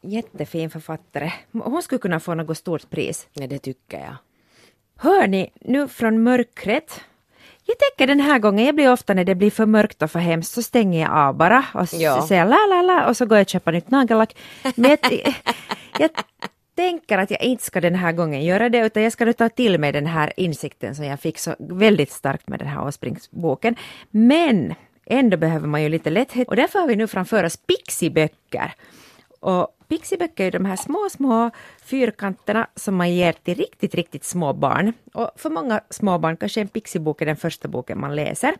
jättefin 0.00 0.70
författare. 0.70 1.32
Hon 1.52 1.82
skulle 1.82 1.98
kunna 1.98 2.20
få 2.20 2.34
något 2.34 2.58
stort 2.58 2.90
pris. 2.90 3.28
Ja, 3.32 3.46
det 3.46 3.58
tycker 3.58 3.98
jag. 3.98 4.16
Hör 4.96 5.26
ni, 5.26 5.50
nu 5.60 5.88
från 5.88 6.22
mörkret. 6.22 7.00
Jag 7.64 7.78
tänker 7.78 8.06
den 8.06 8.20
här 8.20 8.38
gången, 8.38 8.66
jag 8.66 8.74
blir 8.74 8.92
ofta 8.92 9.14
när 9.14 9.24
det 9.24 9.34
blir 9.34 9.50
för 9.50 9.66
mörkt 9.66 10.02
och 10.02 10.10
för 10.10 10.18
hemskt 10.18 10.52
så 10.52 10.62
stänger 10.62 11.00
jag 11.00 11.10
av 11.10 11.34
bara 11.34 11.64
och 11.74 11.86
ja. 11.92 12.26
säger 12.28 12.44
la 12.44 12.66
la 12.68 12.82
la 12.82 13.08
och 13.08 13.16
så 13.16 13.26
går 13.26 13.38
jag 13.38 13.44
och 13.44 13.48
köper 13.48 13.72
nytt 13.72 13.90
nagellack. 13.90 14.36
Men 14.74 14.90
jag, 14.90 15.00
jag 15.98 16.10
tänker 16.74 17.18
att 17.18 17.30
jag 17.30 17.42
inte 17.42 17.64
ska 17.64 17.80
den 17.80 17.94
här 17.94 18.12
gången 18.12 18.44
göra 18.44 18.68
det 18.68 18.78
utan 18.78 19.02
jag 19.02 19.12
ska 19.12 19.24
nu 19.24 19.32
ta 19.32 19.48
till 19.48 19.78
mig 19.78 19.92
den 19.92 20.06
här 20.06 20.32
insikten 20.36 20.94
som 20.94 21.04
jag 21.04 21.20
fick 21.20 21.38
så 21.38 21.54
väldigt 21.58 22.12
starkt 22.12 22.48
med 22.48 22.58
den 22.58 22.68
här 22.68 22.86
Åsbrinksboken. 22.86 23.76
Men 24.10 24.74
Ändå 25.12 25.36
behöver 25.36 25.68
man 25.68 25.82
ju 25.82 25.88
lite 25.88 26.10
lätthet 26.10 26.48
och 26.48 26.56
därför 26.56 26.78
har 26.78 26.86
vi 26.86 26.96
nu 26.96 27.06
framför 27.06 27.44
oss 27.44 27.56
pixiböcker. 27.56 28.74
Och 29.40 29.76
pixiböcker 29.88 30.46
är 30.46 30.50
de 30.50 30.64
här 30.64 30.76
små, 30.76 31.08
små 31.10 31.50
fyrkanterna 31.84 32.66
som 32.76 32.96
man 32.96 33.14
ger 33.14 33.32
till 33.32 33.54
riktigt, 33.54 33.94
riktigt 33.94 34.24
små 34.24 34.52
barn. 34.52 34.92
Och 35.14 35.30
för 35.36 35.50
många 35.50 35.80
små 35.90 36.18
barn 36.18 36.36
kanske 36.36 36.60
en 36.60 36.68
pixibok 36.68 37.22
är 37.22 37.26
den 37.26 37.36
första 37.36 37.68
boken 37.68 38.00
man 38.00 38.16
läser. 38.16 38.54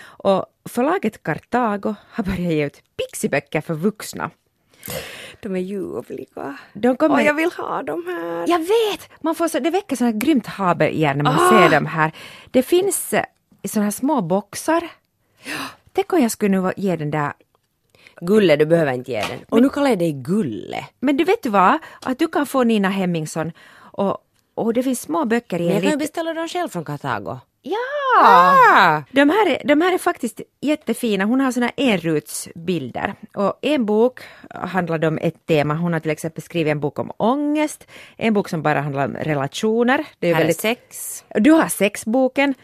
Och 0.00 0.46
förlaget 0.64 1.22
Kartago 1.22 1.94
har 2.10 2.24
börjat 2.24 2.52
ge 2.52 2.66
ut 2.66 2.82
pixiböcker 2.96 3.60
för 3.60 3.74
vuxna. 3.74 4.30
De 5.40 5.56
är 5.56 5.60
ljuvliga. 5.60 6.58
De 6.72 6.96
kommer... 6.96 7.14
Och 7.14 7.22
jag 7.22 7.34
vill 7.34 7.50
ha 7.52 7.82
dem 7.82 8.04
här. 8.06 8.44
Jag 8.48 8.58
vet! 8.58 9.10
Man 9.20 9.34
får 9.34 9.48
så, 9.48 9.58
det 9.58 9.70
väcker 9.70 10.04
här 10.04 10.12
grymt 10.12 10.46
haber 10.46 10.88
igen 10.88 11.16
när 11.16 11.24
man 11.24 11.38
ah! 11.38 11.50
ser 11.50 11.70
dem 11.70 11.86
här. 11.86 12.12
Det 12.50 12.62
finns 12.62 13.12
eh, 13.12 13.24
i 13.62 13.68
såna 13.68 13.84
här 13.84 13.90
små 13.90 14.22
boxar. 14.22 14.90
Tänk 15.98 16.12
om 16.12 16.22
jag 16.22 16.30
skulle 16.30 16.60
nu 16.60 16.72
ge 16.76 16.96
den 16.96 17.10
där 17.10 17.32
Gulle, 18.20 18.56
du 18.56 18.66
behöver 18.66 18.92
inte 18.92 19.10
ge 19.10 19.20
den. 19.20 19.38
Och 19.48 19.56
men, 19.56 19.62
nu 19.62 19.68
kallar 19.68 19.88
jag 19.88 19.98
dig 19.98 20.12
Gulle. 20.12 20.86
Men 21.00 21.16
du 21.16 21.24
vet 21.24 21.46
vad? 21.46 21.78
Att 22.02 22.18
du 22.18 22.28
kan 22.28 22.46
få 22.46 22.64
Nina 22.64 22.88
Hemmingsson 22.88 23.52
Och, 23.92 24.18
och 24.54 24.74
det 24.74 24.82
finns 24.82 25.00
små 25.00 25.24
böcker 25.24 25.60
i 25.60 25.66
en 25.66 25.72
jag 25.72 25.82
kan 25.82 25.90
ju 25.90 25.96
beställa 25.96 26.34
dem 26.34 26.48
själv 26.48 26.68
från 26.68 26.84
Kartago. 26.84 27.38
Ja! 27.62 27.76
Ah! 28.20 29.02
De 29.10 29.30
här, 29.30 29.46
är, 29.46 29.62
de 29.64 29.80
här 29.80 29.94
är 29.94 29.98
faktiskt 29.98 30.40
jättefina. 30.60 31.24
Hon 31.24 31.40
har 31.40 31.52
såna 31.52 31.70
enrutsbilder. 31.76 33.14
Och 33.34 33.58
en 33.62 33.86
bok 33.86 34.20
handlar 34.50 35.04
om 35.04 35.18
ett 35.18 35.46
tema. 35.46 35.74
Hon 35.74 35.92
har 35.92 36.00
till 36.00 36.10
exempel 36.10 36.42
skrivit 36.42 36.70
en 36.70 36.80
bok 36.80 36.98
om 36.98 37.12
ångest. 37.16 37.86
En 38.16 38.34
bok 38.34 38.48
som 38.48 38.62
bara 38.62 38.80
handlar 38.80 39.04
om 39.04 39.14
relationer. 39.14 40.04
Det 40.18 40.28
är 40.28 40.34
Här 40.34 40.40
är 40.40 40.44
väldigt... 40.44 40.60
sex. 40.60 41.24
Du 41.34 41.50
har 41.50 41.68
sexboken. 41.68 42.54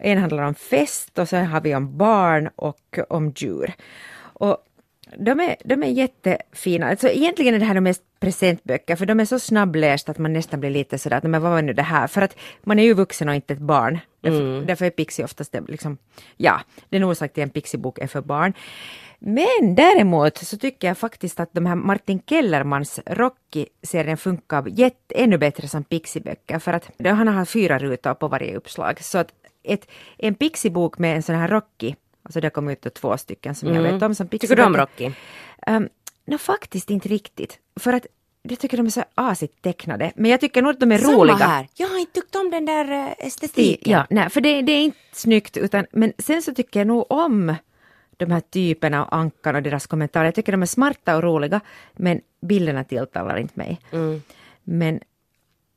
En 0.00 0.18
handlar 0.18 0.42
om 0.42 0.54
fest 0.54 1.18
och 1.18 1.28
sen 1.28 1.46
har 1.46 1.60
vi 1.60 1.74
om 1.74 1.98
barn 1.98 2.50
och 2.56 2.98
om 3.08 3.32
djur. 3.36 3.72
Och 4.20 4.58
de 5.18 5.40
är, 5.40 5.56
de 5.64 5.82
är 5.82 5.86
jättefina. 5.86 6.88
Alltså 6.88 7.08
egentligen 7.08 7.54
är 7.54 7.58
det 7.58 7.64
här 7.64 7.74
de 7.74 7.80
mest 7.80 8.02
presentböcker 8.20 8.96
för 8.96 9.06
de 9.06 9.20
är 9.20 9.24
så 9.24 9.38
snabblästa 9.38 10.12
att 10.12 10.18
man 10.18 10.32
nästan 10.32 10.60
blir 10.60 10.70
lite 10.70 10.98
sådär 10.98 11.20
men 11.22 11.42
vad 11.42 11.52
var 11.52 11.62
nu 11.62 11.72
det 11.72 11.82
här? 11.82 12.06
För 12.06 12.22
att 12.22 12.36
man 12.62 12.78
är 12.78 12.82
ju 12.82 12.94
vuxen 12.94 13.28
och 13.28 13.34
inte 13.34 13.54
ett 13.54 13.60
barn. 13.60 13.98
Därför, 14.20 14.66
därför 14.66 14.84
är 14.84 14.90
Pixie 14.90 15.24
oftast 15.24 15.52
det, 15.52 15.60
liksom, 15.68 15.98
ja, 16.36 16.60
den 16.88 17.04
orsak 17.04 17.32
till 17.32 17.42
en 17.42 17.50
Pixie-bok 17.50 17.98
är 17.98 18.06
för 18.06 18.20
barn. 18.20 18.52
Men 19.18 19.74
däremot 19.74 20.38
så 20.38 20.56
tycker 20.56 20.88
jag 20.88 20.98
faktiskt 20.98 21.40
att 21.40 21.52
de 21.52 21.66
här 21.66 21.74
Martin 21.74 22.22
Kellermans 22.26 23.00
Rocky-serien 23.06 24.16
funkar 24.16 24.68
jätte, 24.68 25.14
ännu 25.14 25.38
bättre 25.38 25.68
som 25.68 25.84
Pixie-böcker 25.84 26.58
för 26.58 26.72
att 26.72 26.90
han 27.04 27.28
har 27.28 27.44
fyra 27.44 27.78
rutor 27.78 28.14
på 28.14 28.28
varje 28.28 28.56
uppslag. 28.56 29.00
Så 29.00 29.18
att 29.18 29.32
ett, 29.62 29.90
en 30.18 30.34
Pixie-bok 30.34 30.98
med 30.98 31.16
en 31.16 31.22
sån 31.22 31.34
här 31.34 31.48
Rocky, 31.48 31.94
alltså 32.22 32.40
det 32.40 32.50
kom 32.50 32.68
ut 32.68 32.94
två 32.94 33.16
stycken 33.16 33.54
som 33.54 33.74
jag 33.74 33.82
vet 33.82 34.02
om 34.02 34.14
som 34.14 34.28
Tycker 34.28 34.56
du 34.56 34.62
om. 34.62 34.76
Rocky? 34.76 35.10
Um, 35.66 35.88
no, 36.24 36.38
faktiskt 36.38 36.90
inte 36.90 37.08
riktigt. 37.08 37.58
För 37.80 37.92
att 37.92 38.06
jag 38.42 38.58
tycker 38.58 38.76
de 38.76 38.86
är 38.86 38.90
så 38.90 39.04
asigt 39.14 39.62
tecknade. 39.62 40.12
Men 40.16 40.30
jag 40.30 40.40
tycker 40.40 40.62
nog 40.62 40.70
att 40.70 40.80
de 40.80 40.92
är 40.92 40.98
Samma 40.98 41.16
roliga. 41.18 41.36
här. 41.36 41.68
Jag 41.74 41.88
har 41.88 41.98
inte 41.98 42.12
tyckt 42.12 42.36
om 42.36 42.50
den 42.50 42.64
där 42.64 42.90
eh, 42.90 43.26
estetiken. 43.26 43.92
Ja, 43.92 44.06
nej, 44.10 44.30
för 44.30 44.40
det, 44.40 44.62
det 44.62 44.72
är 44.72 44.82
inte 44.82 44.98
snyggt. 45.12 45.56
Utan, 45.56 45.86
men 45.92 46.12
sen 46.18 46.42
så 46.42 46.54
tycker 46.54 46.80
jag 46.80 46.86
nog 46.86 47.12
om 47.12 47.54
de 48.16 48.30
här 48.30 48.40
typerna 48.40 49.04
och 49.04 49.14
Ankan 49.16 49.56
och 49.56 49.62
deras 49.62 49.86
kommentarer. 49.86 50.24
Jag 50.24 50.34
tycker 50.34 50.52
de 50.52 50.62
är 50.62 50.66
smarta 50.66 51.16
och 51.16 51.22
roliga. 51.22 51.60
Men 51.92 52.20
bilderna 52.40 52.84
tilltalar 52.84 53.36
inte 53.36 53.58
mig. 53.58 53.80
Mm. 53.92 54.22
Men 54.64 55.00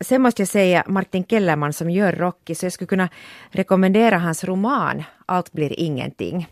sen 0.03 0.21
måste 0.21 0.41
jag 0.41 0.49
säga 0.49 0.83
Martin 0.87 1.23
Kellerman 1.25 1.73
som 1.73 1.89
gör 1.89 2.11
Rocky. 2.11 2.55
Så 2.55 2.65
jag 2.65 2.73
skulle 2.73 2.87
kunna 2.87 3.09
rekommendera 3.51 4.17
hans 4.17 4.43
roman 4.43 5.03
Allt 5.25 5.51
blir 5.51 5.79
ingenting. 5.79 6.49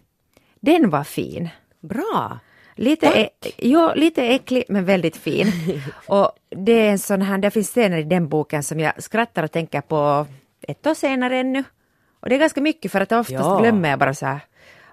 Den 0.60 0.90
var 0.90 1.04
fin. 1.04 1.50
Bra. 1.80 2.40
Lite, 2.76 3.08
ä- 3.08 3.30
jo, 3.58 3.92
lite 3.96 4.24
äcklig 4.28 4.64
men 4.70 4.86
väldigt 4.86 5.18
fin. 5.18 5.48
och 6.08 6.32
det 6.50 6.72
är 6.72 6.92
en 6.92 7.00
sån 7.00 7.22
här, 7.22 7.38
det 7.38 7.52
finns 7.52 7.68
scener 7.70 7.98
i 7.98 8.04
den 8.04 8.28
boken 8.30 8.64
som 8.64 8.80
jag 8.80 9.04
skrattar 9.04 9.44
och 9.44 9.52
tänker 9.52 9.82
på 9.82 10.26
ett 10.62 10.88
år 10.88 10.94
senare 10.94 11.38
ännu. 11.40 11.64
Och 12.20 12.30
det 12.30 12.36
är 12.36 12.40
ganska 12.40 12.62
mycket 12.62 12.92
för 12.92 13.02
att 13.02 13.12
oftast 13.12 13.32
Ja. 13.32 13.60
glömmer 13.60 13.90
jag 13.90 14.00
bara 14.00 14.14
så 14.14 14.26
här, 14.26 14.40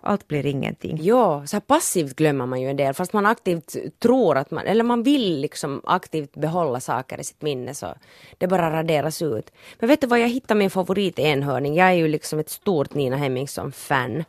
allt 0.01 0.29
blir 0.29 0.47
ingenting. 0.47 0.99
Ja, 1.03 1.47
så 1.47 1.61
passivt 1.61 2.17
glömmer 2.17 2.47
man 2.47 2.61
ju 2.61 2.71
en 2.71 2.77
del 2.77 2.95
fast 2.95 3.13
man 3.13 3.27
aktivt 3.27 3.77
tror 3.99 4.37
att 4.37 4.51
man, 4.51 4.67
eller 4.67 4.85
man 4.85 5.03
vill 5.03 5.41
liksom 5.41 5.83
aktivt 5.85 6.35
behålla 6.35 6.81
saker 6.81 7.21
i 7.21 7.25
sitt 7.25 7.43
minne 7.43 7.75
så 7.75 7.95
det 8.39 8.47
bara 8.47 8.71
raderas 8.73 9.23
ut. 9.23 9.51
Men 9.79 9.89
vet 9.89 10.01
du 10.01 10.07
vad, 10.07 10.21
jag 10.21 10.29
hittade 10.29 10.59
min 10.59 10.71
favorit 10.71 11.19
enhörning. 11.19 11.75
Jag 11.75 11.89
är 11.89 11.93
ju 11.93 12.09
liksom 12.09 12.39
ett 12.39 12.51
stort 12.51 12.95
Nina 12.95 13.17
Hemmingsson-fan. 13.17 14.25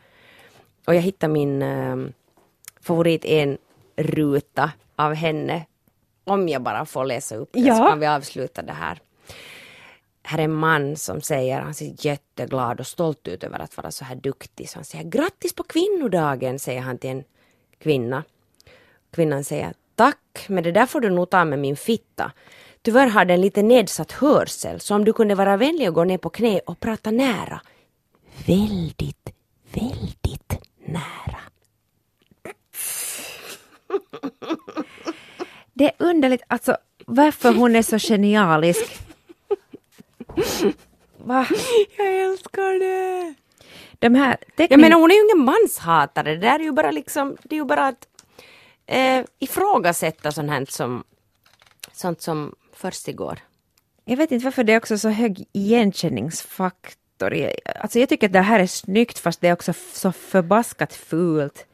Och 0.86 0.94
jag 0.94 1.00
hittade 1.02 1.32
min 1.32 1.62
um, 1.62 2.12
favorit 2.80 3.24
enruta 3.24 4.70
av 4.96 5.14
henne. 5.14 5.66
Om 6.24 6.48
jag 6.48 6.62
bara 6.62 6.84
får 6.86 7.04
läsa 7.04 7.36
upp 7.36 7.48
det 7.52 7.60
Ja. 7.60 7.76
så 7.76 7.84
kan 7.88 8.00
vi 8.00 8.06
avsluta 8.06 8.62
det 8.62 8.72
här. 8.72 8.98
Här 10.30 10.38
är 10.38 10.44
en 10.44 10.54
man 10.54 10.96
som 10.96 11.20
säger, 11.20 11.60
han 11.60 11.74
ser 11.74 12.06
jätteglad 12.06 12.80
och 12.80 12.86
stolt 12.86 13.28
ut 13.28 13.44
över 13.44 13.58
att 13.58 13.76
vara 13.76 13.90
så 13.90 14.04
här 14.04 14.14
duktig. 14.14 14.68
Så 14.68 14.78
han 14.78 14.84
säger 14.84 15.04
grattis 15.04 15.54
på 15.54 15.62
kvinnodagen, 15.62 16.58
säger 16.58 16.80
han 16.80 16.98
till 16.98 17.10
en 17.10 17.24
kvinna. 17.78 18.24
Kvinnan 19.10 19.44
säger 19.44 19.74
tack, 19.94 20.44
men 20.48 20.64
det 20.64 20.72
där 20.72 20.86
får 20.86 21.00
du 21.00 21.10
nog 21.10 21.30
ta 21.30 21.44
med 21.44 21.58
min 21.58 21.76
fitta. 21.76 22.32
Tyvärr 22.82 23.06
har 23.06 23.24
den 23.24 23.40
lite 23.40 23.62
nedsatt 23.62 24.12
hörsel, 24.12 24.80
så 24.80 24.94
om 24.94 25.04
du 25.04 25.12
kunde 25.12 25.34
vara 25.34 25.56
vänlig 25.56 25.88
och 25.88 25.94
gå 25.94 26.04
ner 26.04 26.18
på 26.18 26.30
knä 26.30 26.60
och 26.66 26.80
prata 26.80 27.10
nära. 27.10 27.60
Väldigt, 28.46 29.32
väldigt 29.72 30.54
nära. 30.84 31.40
Det 35.72 35.84
är 35.84 35.92
underligt, 35.98 36.42
alltså 36.46 36.76
varför 37.06 37.52
hon 37.52 37.76
är 37.76 37.82
så 37.82 37.98
genialisk. 37.98 39.09
Va? 41.16 41.46
Jag 41.98 42.16
älskar 42.16 42.78
det! 42.78 43.34
De 43.98 44.14
här 44.14 44.36
Jag 44.40 44.56
teckningarna... 44.56 44.80
menar 44.88 45.00
hon 45.00 45.10
är 45.10 45.14
ju 45.14 45.20
ingen 45.24 45.44
manshatare, 45.44 46.30
det 46.34 46.40
där 46.40 46.58
är 46.60 46.64
ju 46.64 46.72
bara 46.72 46.90
liksom, 46.90 47.36
det 47.42 47.54
är 47.54 47.58
ju 47.58 47.64
bara 47.64 47.86
att 47.86 48.08
eh, 48.86 49.24
ifrågasätta 49.38 50.32
sånt 50.32 50.50
här 50.50 50.64
som, 50.68 51.04
sånt 51.92 52.22
som 52.22 52.54
försiggår. 52.72 53.38
Jag 54.04 54.16
vet 54.16 54.32
inte 54.32 54.44
varför 54.44 54.64
det 54.64 54.72
är 54.72 54.76
också 54.76 54.98
så 54.98 55.08
hög 55.08 55.44
igenkänningsfaktor. 55.52 57.34
Jag- 57.34 57.52
Alltså 57.80 57.98
jag 57.98 58.08
tycker 58.08 58.26
att 58.26 58.32
det 58.32 58.40
här 58.40 58.60
är 58.60 58.66
snyggt 58.66 59.18
fast 59.18 59.40
det 59.40 59.48
är 59.48 59.52
också 59.52 59.72
så 59.92 60.12
förbaskat 60.12 60.94
fult. 60.94 61.66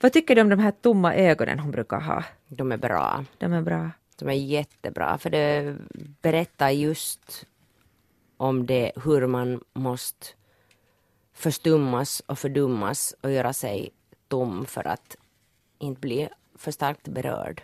Vad 0.00 0.12
tycker 0.12 0.34
du 0.34 0.40
om 0.40 0.48
de 0.48 0.58
här 0.58 0.70
tomma 0.70 1.14
ögonen 1.14 1.58
hon 1.58 1.70
brukar 1.70 2.00
ha? 2.00 2.24
De 2.48 2.72
är 2.72 2.76
bra. 2.76 3.24
De 3.38 3.52
är 3.52 3.62
bra. 3.62 3.90
De 4.18 4.28
är 4.28 4.32
jättebra 4.32 5.18
för 5.18 5.30
det 5.30 5.76
berättar 6.22 6.70
just 6.70 7.44
om 8.38 8.66
det 8.66 8.92
hur 9.04 9.26
man 9.26 9.60
måste 9.72 10.26
förstummas 11.34 12.22
och 12.26 12.38
fördummas 12.38 13.14
och 13.20 13.30
göra 13.30 13.52
sig 13.52 13.90
tom 14.28 14.66
för 14.66 14.86
att 14.86 15.16
inte 15.78 16.00
bli 16.00 16.28
för 16.58 16.70
starkt 16.70 17.08
berörd. 17.08 17.62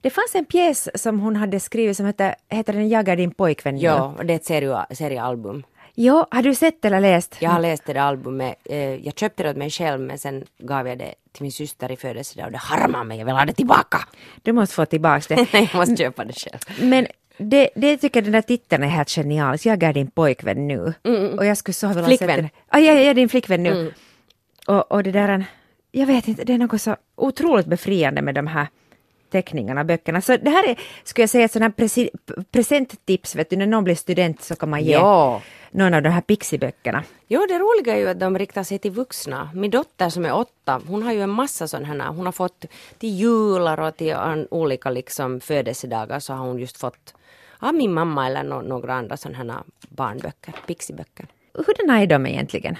Det 0.00 0.10
fanns 0.10 0.34
en 0.34 0.44
pjäs 0.44 0.88
som 1.02 1.20
hon 1.20 1.36
hade 1.36 1.60
skrivit 1.60 1.96
som 1.96 2.06
heter, 2.06 2.34
heter 2.48 2.72
den 2.72 2.88
Jagar 2.88 3.16
din 3.16 3.30
pojkvän? 3.30 3.78
Ja, 3.78 4.14
och 4.18 4.26
det 4.26 4.32
är 4.32 4.36
ett 4.36 4.44
serie, 4.44 4.86
seriealbum. 4.90 5.64
Jo, 5.94 6.26
har 6.30 6.42
du 6.42 6.54
sett 6.54 6.84
eller 6.84 7.00
läst? 7.00 7.36
Jag 7.40 7.50
har 7.50 7.60
läst 7.60 7.84
det 7.86 8.02
albumet. 8.02 8.56
Eh, 8.64 8.94
jag 8.94 9.18
köpte 9.18 9.42
det 9.42 9.50
åt 9.50 9.56
mig 9.56 9.70
själv 9.70 10.00
men 10.00 10.18
sen 10.18 10.44
gav 10.58 10.88
jag 10.88 10.98
det 10.98 11.14
till 11.32 11.42
min 11.42 11.52
syster 11.52 11.92
i 11.92 11.96
födelsedag 11.96 12.46
och 12.46 12.52
det 12.52 12.58
harmar 12.58 13.04
mig. 13.04 13.18
Jag 13.18 13.26
vill 13.26 13.34
ha 13.34 13.44
det 13.44 13.52
tillbaka. 13.52 13.98
Du 14.42 14.52
måste 14.52 14.74
få 14.74 14.86
tillbaka 14.86 15.34
det. 15.34 15.46
jag 15.52 15.74
måste 15.74 15.96
köpa 15.96 16.24
det 16.24 16.32
själv. 16.32 16.88
Men 16.90 17.06
det, 17.38 17.70
det 17.74 17.96
tycker 17.96 18.16
jag 18.20 18.24
den 18.24 18.32
där 18.32 18.42
titeln 18.42 18.82
är 18.82 18.88
helt 18.88 19.10
genialisk. 19.10 19.66
Jag 19.66 19.82
är 19.82 19.92
din 19.92 20.10
pojkvän 20.10 20.68
nu. 20.68 20.94
Och 21.38 21.46
jag 21.46 21.56
skulle 21.56 21.74
så 21.74 21.88
vilja 21.88 22.04
Flickvän. 22.04 22.36
den. 22.36 22.48
Ah, 22.68 22.78
ja, 22.78 22.92
jag 22.92 23.02
är 23.02 23.14
din 23.14 23.28
flickvän 23.28 23.62
nu. 23.62 23.92
Och, 24.66 24.92
och 24.92 25.02
det 25.02 25.12
där, 25.12 25.44
jag 25.92 26.06
vet 26.06 26.28
inte, 26.28 26.44
det 26.44 26.52
är 26.52 26.58
något 26.58 26.82
så 26.82 26.96
otroligt 27.16 27.66
befriande 27.66 28.22
med 28.22 28.34
de 28.34 28.46
här 28.46 28.66
teckningarna, 29.30 29.84
böckerna. 29.84 30.20
Så 30.20 30.36
det 30.36 30.50
här 30.50 30.68
är, 30.68 30.76
skulle 31.04 31.22
jag 31.22 31.30
säga, 31.30 31.44
ett 31.44 31.52
sånt 31.52 31.62
här 31.62 32.08
presenttips, 32.52 33.34
vet 33.36 33.50
du, 33.50 33.56
när 33.56 33.66
någon 33.66 33.84
blir 33.84 33.94
student 33.94 34.42
så 34.42 34.56
kan 34.56 34.70
man 34.70 34.84
ge 34.84 34.92
Ja. 34.92 35.42
någon 35.70 35.94
av 35.94 36.02
de 36.02 36.08
här 36.08 36.20
Pixie-böckerna. 36.20 37.02
Jo, 37.28 37.46
det 37.48 37.58
roliga 37.58 37.94
är 37.94 37.98
ju 37.98 38.08
att 38.08 38.20
de 38.20 38.38
riktar 38.38 38.62
sig 38.62 38.78
till 38.78 38.90
vuxna. 38.90 39.50
Min 39.54 39.70
dotter 39.70 40.08
som 40.08 40.24
är 40.24 40.34
åtta, 40.34 40.80
hon 40.88 41.02
har 41.02 41.12
ju 41.12 41.20
en 41.22 41.30
massa 41.30 41.68
sådana 41.68 42.04
här. 42.04 42.10
Hon 42.12 42.26
har 42.26 42.32
fått 42.32 42.64
till 42.98 43.08
jular 43.14 43.80
och 43.80 43.96
till 43.96 44.14
olika 44.50 44.90
liksom 44.90 45.40
födelsedagar 45.40 46.20
så 46.20 46.32
har 46.32 46.46
hon 46.46 46.58
just 46.58 46.76
fått 46.76 47.14
av 47.58 47.74
min 47.74 47.94
mamma 47.94 48.26
eller 48.26 48.42
nå- 48.42 48.62
några 48.62 48.94
andra 48.94 49.16
sådana 49.16 49.52
här 49.52 49.62
barnböcker, 49.88 50.54
pixiböcker. 50.66 51.26
Hurdana 51.52 52.02
är 52.02 52.06
de 52.06 52.26
egentligen? 52.26 52.76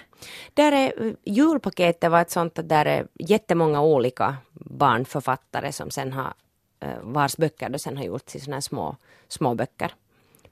Där 0.54 0.72
är, 0.72 1.16
julpaketet 1.24 2.10
var 2.10 2.20
ett 2.20 2.30
sånt 2.30 2.58
att 2.58 2.68
där 2.68 2.86
är 2.86 3.06
jättemånga 3.14 3.82
olika 3.82 4.36
barnförfattare 4.52 5.72
som 5.72 5.90
sen 5.90 6.12
har, 6.12 6.34
eh, 6.80 6.98
vars 7.02 7.36
böcker 7.36 7.68
då 7.68 7.78
sen 7.78 7.96
har 7.96 8.04
gjorts 8.04 8.36
i 8.36 8.40
sådana 8.40 8.56
här 8.56 8.60
små, 8.60 8.96
små 9.28 9.54
böcker. 9.54 9.94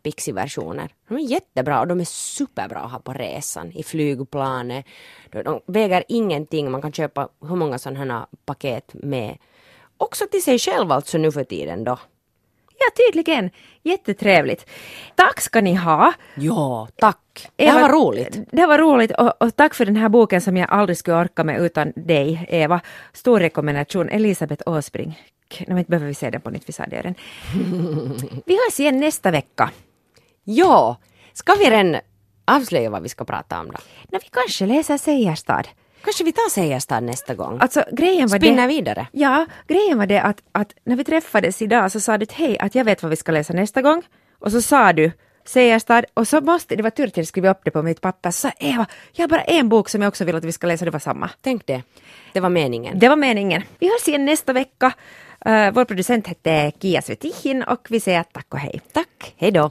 Pixie-versioner. 0.02 0.94
De 1.08 1.16
är 1.16 1.20
jättebra 1.20 1.80
och 1.80 1.87
de 1.87 2.00
är 2.00 2.04
superbra 2.04 2.78
att 2.78 2.92
ha 2.92 2.98
på 2.98 3.12
resan, 3.12 3.72
i 3.72 3.82
flygplanet. 3.82 4.87
De, 5.30 5.42
de 5.42 5.60
väger 5.66 6.04
ingenting, 6.08 6.70
man 6.70 6.82
kan 6.82 6.92
köpa 6.92 7.28
hur 7.40 7.56
många 7.56 7.78
sådana 7.78 8.14
här 8.14 8.26
paket 8.44 8.94
med. 8.94 9.38
Också 9.96 10.24
till 10.30 10.42
sig 10.42 10.58
själv 10.58 10.92
alltså 10.92 11.18
nu 11.18 11.32
för 11.32 11.44
tiden 11.44 11.84
då. 11.84 11.98
Ja, 12.85 13.05
tydligen. 13.05 13.51
Jättetrevligt. 13.83 14.66
Tack 15.14 15.40
ska 15.40 15.61
ni 15.61 15.75
ha. 15.75 16.12
Ja, 16.35 16.88
tack. 16.97 17.49
Det 17.57 17.66
här 17.66 17.83
var 17.83 17.88
roligt. 17.88 18.38
Det 18.53 18.66
var 18.66 18.79
roligt 18.79 19.11
och, 19.11 19.42
och 19.42 19.57
tack 19.57 19.75
för 19.75 19.85
den 19.85 19.96
här 19.96 20.08
boken 20.08 20.40
som 20.40 20.56
jag 20.56 20.71
aldrig 20.71 20.98
skulle 20.98 21.17
orka 21.17 21.44
med 21.44 21.61
utan 21.61 21.92
dig, 21.96 22.46
Eva. 22.48 22.81
Stor 23.13 23.40
rekommendation, 23.40 24.08
Elisabeth 24.08 24.63
Åsbrink. 24.67 25.15
Nej, 25.67 25.79
inte 25.79 25.90
behöver 25.90 26.06
vi 26.06 26.15
säga 26.15 26.31
den 26.31 26.40
på 26.40 26.50
nytt, 26.50 26.69
vi 26.69 26.73
sa 26.73 26.87
det 26.87 26.96
redan. 26.96 27.15
Vi 28.46 28.54
hörs 28.54 28.81
igen 28.81 29.00
nästa 29.00 29.31
vecka. 29.31 29.71
Ja, 30.44 30.96
ska 31.33 31.54
vi 31.54 31.71
redan 31.71 32.00
avslöja 32.44 32.90
vad 32.90 33.02
vi 33.02 33.08
ska 33.08 33.25
prata 33.25 33.61
om 33.61 33.67
då? 33.67 33.79
När 34.08 34.21
vi 34.21 34.27
kanske 34.33 34.67
läser 34.67 34.96
Seierstad. 34.98 35.63
Kanske 36.05 36.25
vi 36.25 36.33
tar 36.33 36.50
Seierstad 36.50 37.00
nästa 37.00 37.35
gång? 37.35 37.59
Alltså 37.61 37.85
grejen 37.92 38.29
var 38.29 38.38
Spinna 38.38 38.63
det... 38.63 38.69
vidare. 38.69 39.07
Ja, 39.13 39.46
grejen 39.69 39.98
var 39.98 40.07
det 40.07 40.23
att, 40.23 40.42
att 40.52 40.75
när 40.85 40.96
vi 40.96 41.05
träffades 41.05 41.63
idag 41.63 41.92
så 41.92 42.00
sa 42.00 42.19
du 42.19 42.27
hej, 42.33 42.59
att 42.59 42.75
jag 42.75 42.85
vet 42.85 43.02
vad 43.02 43.11
vi 43.11 43.17
ska 43.17 43.33
läsa 43.33 43.52
nästa 43.52 43.83
gång. 43.83 44.02
Och 44.38 44.52
så 44.52 44.63
sa 44.63 44.92
du 44.92 45.13
Segerstad 45.44 46.05
och 46.15 46.29
så 46.29 46.40
måste, 46.40 46.77
det 46.77 46.83
var 46.83 46.90
tur 46.90 47.07
att 47.07 47.17
jag 47.17 47.27
skrev 47.27 47.46
upp 47.46 47.61
det 47.65 47.71
på 47.71 47.83
mitt 47.83 48.00
papper, 48.00 48.31
så 48.31 48.50
Eva, 48.59 48.87
jag 49.13 49.23
har 49.23 49.29
bara 49.29 49.42
en 49.42 49.69
bok 49.69 49.88
som 49.88 50.02
jag 50.02 50.09
också 50.09 50.25
vill 50.25 50.37
att 50.37 50.44
vi 50.44 50.52
ska 50.52 50.67
läsa, 50.67 50.85
det 50.85 50.90
var 50.90 50.98
samma. 50.98 51.31
Tänk 51.40 51.67
det. 51.67 51.83
Det 52.33 52.40
var 52.40 52.48
meningen. 52.48 52.98
Det 52.98 53.09
var 53.09 53.17
meningen. 53.17 53.63
Vi 53.79 53.87
hörs 53.87 54.09
igen 54.09 54.25
nästa 54.25 54.52
vecka. 54.52 54.92
Uh, 55.48 55.71
vår 55.71 55.85
producent 55.85 56.27
hette 56.27 56.73
Kia 56.81 57.02
Svetihin 57.02 57.63
och 57.63 57.87
vi 57.90 58.00
säger 58.00 58.23
tack 58.23 58.46
och 58.48 58.59
hej. 58.59 58.81
Tack, 58.92 59.35
hej 59.37 59.50
då. 59.50 59.71